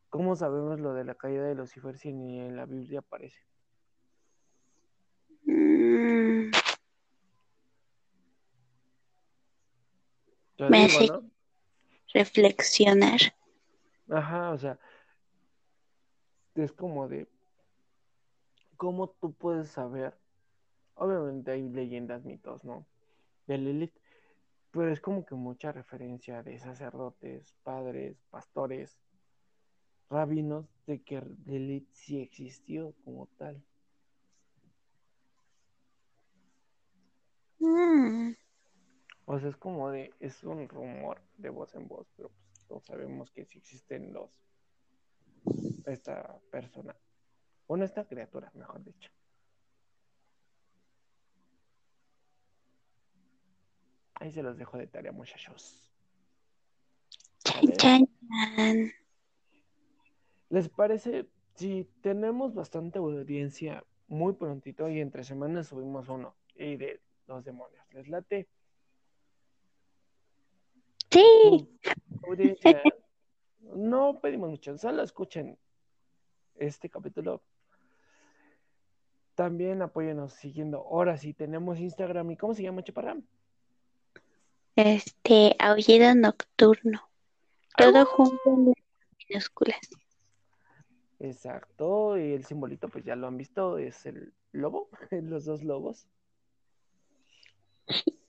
¿Cómo 0.08 0.34
sabemos 0.34 0.80
lo 0.80 0.92
de 0.94 1.04
la 1.04 1.14
caída 1.14 1.44
de 1.44 1.54
Lucifer 1.54 1.96
si 1.96 2.12
ni 2.12 2.40
en 2.40 2.56
la 2.56 2.66
Biblia 2.66 2.98
aparece? 3.00 3.38
Mm, 5.44 6.50
Te 10.60 10.68
Me 10.68 10.86
digo, 10.86 10.98
hace- 10.98 11.06
¿no? 11.06 11.30
reflexionar. 12.12 13.18
Ajá, 14.10 14.50
o 14.50 14.58
sea, 14.58 14.78
es 16.54 16.70
como 16.72 17.08
de 17.08 17.26
cómo 18.76 19.08
tú 19.08 19.32
puedes 19.32 19.70
saber. 19.70 20.14
Obviamente 20.96 21.52
hay 21.52 21.66
leyendas, 21.70 22.24
mitos, 22.26 22.62
¿no? 22.62 22.84
De 23.46 23.56
Lilith, 23.56 23.94
pero 24.70 24.92
es 24.92 25.00
como 25.00 25.24
que 25.24 25.34
mucha 25.34 25.72
referencia 25.72 26.42
de 26.42 26.58
sacerdotes, 26.58 27.54
padres, 27.62 28.18
pastores, 28.28 28.98
rabinos, 30.10 30.66
de 30.86 31.00
que 31.02 31.22
Lilith 31.46 31.88
sí 31.92 32.20
existió 32.20 32.92
como 33.02 33.28
tal. 33.38 33.62
Mm, 37.60 38.34
O 39.32 39.38
sea, 39.38 39.48
es 39.48 39.56
como 39.56 39.92
de, 39.92 40.12
es 40.18 40.42
un 40.42 40.68
rumor 40.68 41.22
de 41.36 41.50
voz 41.50 41.72
en 41.76 41.86
voz, 41.86 42.08
pero 42.16 42.30
pues 42.30 42.66
todos 42.66 42.84
sabemos 42.84 43.30
que 43.30 43.44
sí 43.44 43.58
existen 43.58 44.12
los, 44.12 44.28
esta 45.86 46.40
persona, 46.50 46.96
bueno, 47.68 47.84
esta 47.84 48.08
criatura, 48.08 48.50
mejor 48.54 48.82
dicho. 48.82 49.08
Ahí 54.14 54.32
se 54.32 54.42
los 54.42 54.58
dejo 54.58 54.76
de 54.78 54.88
tarea, 54.88 55.12
muchachos. 55.12 55.88
¿Les 60.48 60.68
parece? 60.70 61.28
Si 61.54 61.84
tenemos 62.00 62.52
bastante 62.52 62.98
audiencia, 62.98 63.84
muy 64.08 64.32
prontito 64.32 64.88
y 64.88 64.98
entre 65.00 65.22
semanas 65.22 65.68
subimos 65.68 66.08
uno 66.08 66.34
y 66.56 66.76
de 66.76 67.00
los 67.28 67.44
demonios. 67.44 67.86
¿Les 67.92 68.08
late? 68.08 68.48
Sí, 71.10 71.68
Audiencia, 72.26 72.82
no 73.74 74.20
pedimos 74.20 74.50
mucho, 74.50 74.76
solo 74.78 75.02
escuchen 75.02 75.58
este 76.56 76.88
capítulo. 76.88 77.42
También 79.34 79.80
apóyenos 79.80 80.34
siguiendo. 80.34 80.78
Ahora 80.78 81.16
sí, 81.16 81.32
tenemos 81.32 81.78
Instagram. 81.78 82.30
¿Y 82.30 82.36
cómo 82.36 82.54
se 82.54 82.62
llama, 82.62 82.82
Chaparra? 82.82 83.16
este 84.76 85.56
aullido 85.58 86.14
nocturno. 86.14 87.08
Todo 87.76 88.04
junto 88.06 88.40
en 88.46 88.74
minúsculas. 89.28 89.80
Exacto. 91.18 92.16
Y 92.18 92.32
el 92.32 92.44
simbolito, 92.44 92.88
pues 92.88 93.04
ya 93.04 93.16
lo 93.16 93.26
han 93.26 93.36
visto, 93.36 93.78
es 93.78 94.06
el 94.06 94.32
lobo, 94.52 94.88
los 95.10 95.44
dos 95.44 95.62
lobos. 95.62 96.06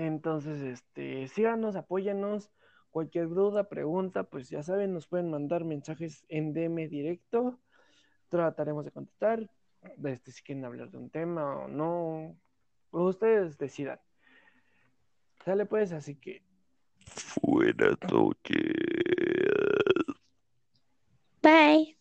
Entonces, 0.00 0.62
este, 0.62 1.28
síganos, 1.28 1.76
apóyanos. 1.76 2.50
Cualquier 2.90 3.28
duda, 3.28 3.68
pregunta, 3.68 4.24
pues 4.24 4.48
ya 4.48 4.62
saben, 4.62 4.94
nos 4.94 5.06
pueden 5.06 5.30
mandar 5.30 5.64
mensajes 5.64 6.24
en 6.28 6.54
DM 6.54 6.88
directo. 6.88 7.60
Trataremos 8.30 8.86
de 8.86 8.92
contestar. 8.92 9.50
Este, 10.02 10.32
si 10.32 10.42
quieren 10.42 10.64
hablar 10.64 10.90
de 10.90 10.96
un 10.96 11.10
tema 11.10 11.64
o 11.64 11.68
no. 11.68 12.34
Ustedes 12.90 13.58
decidan. 13.58 14.00
Sale 15.44 15.66
pues, 15.66 15.92
así 15.92 16.16
que 16.16 16.42
Buenas 17.42 17.96
noches. 18.10 18.74
Bye. 21.42 21.99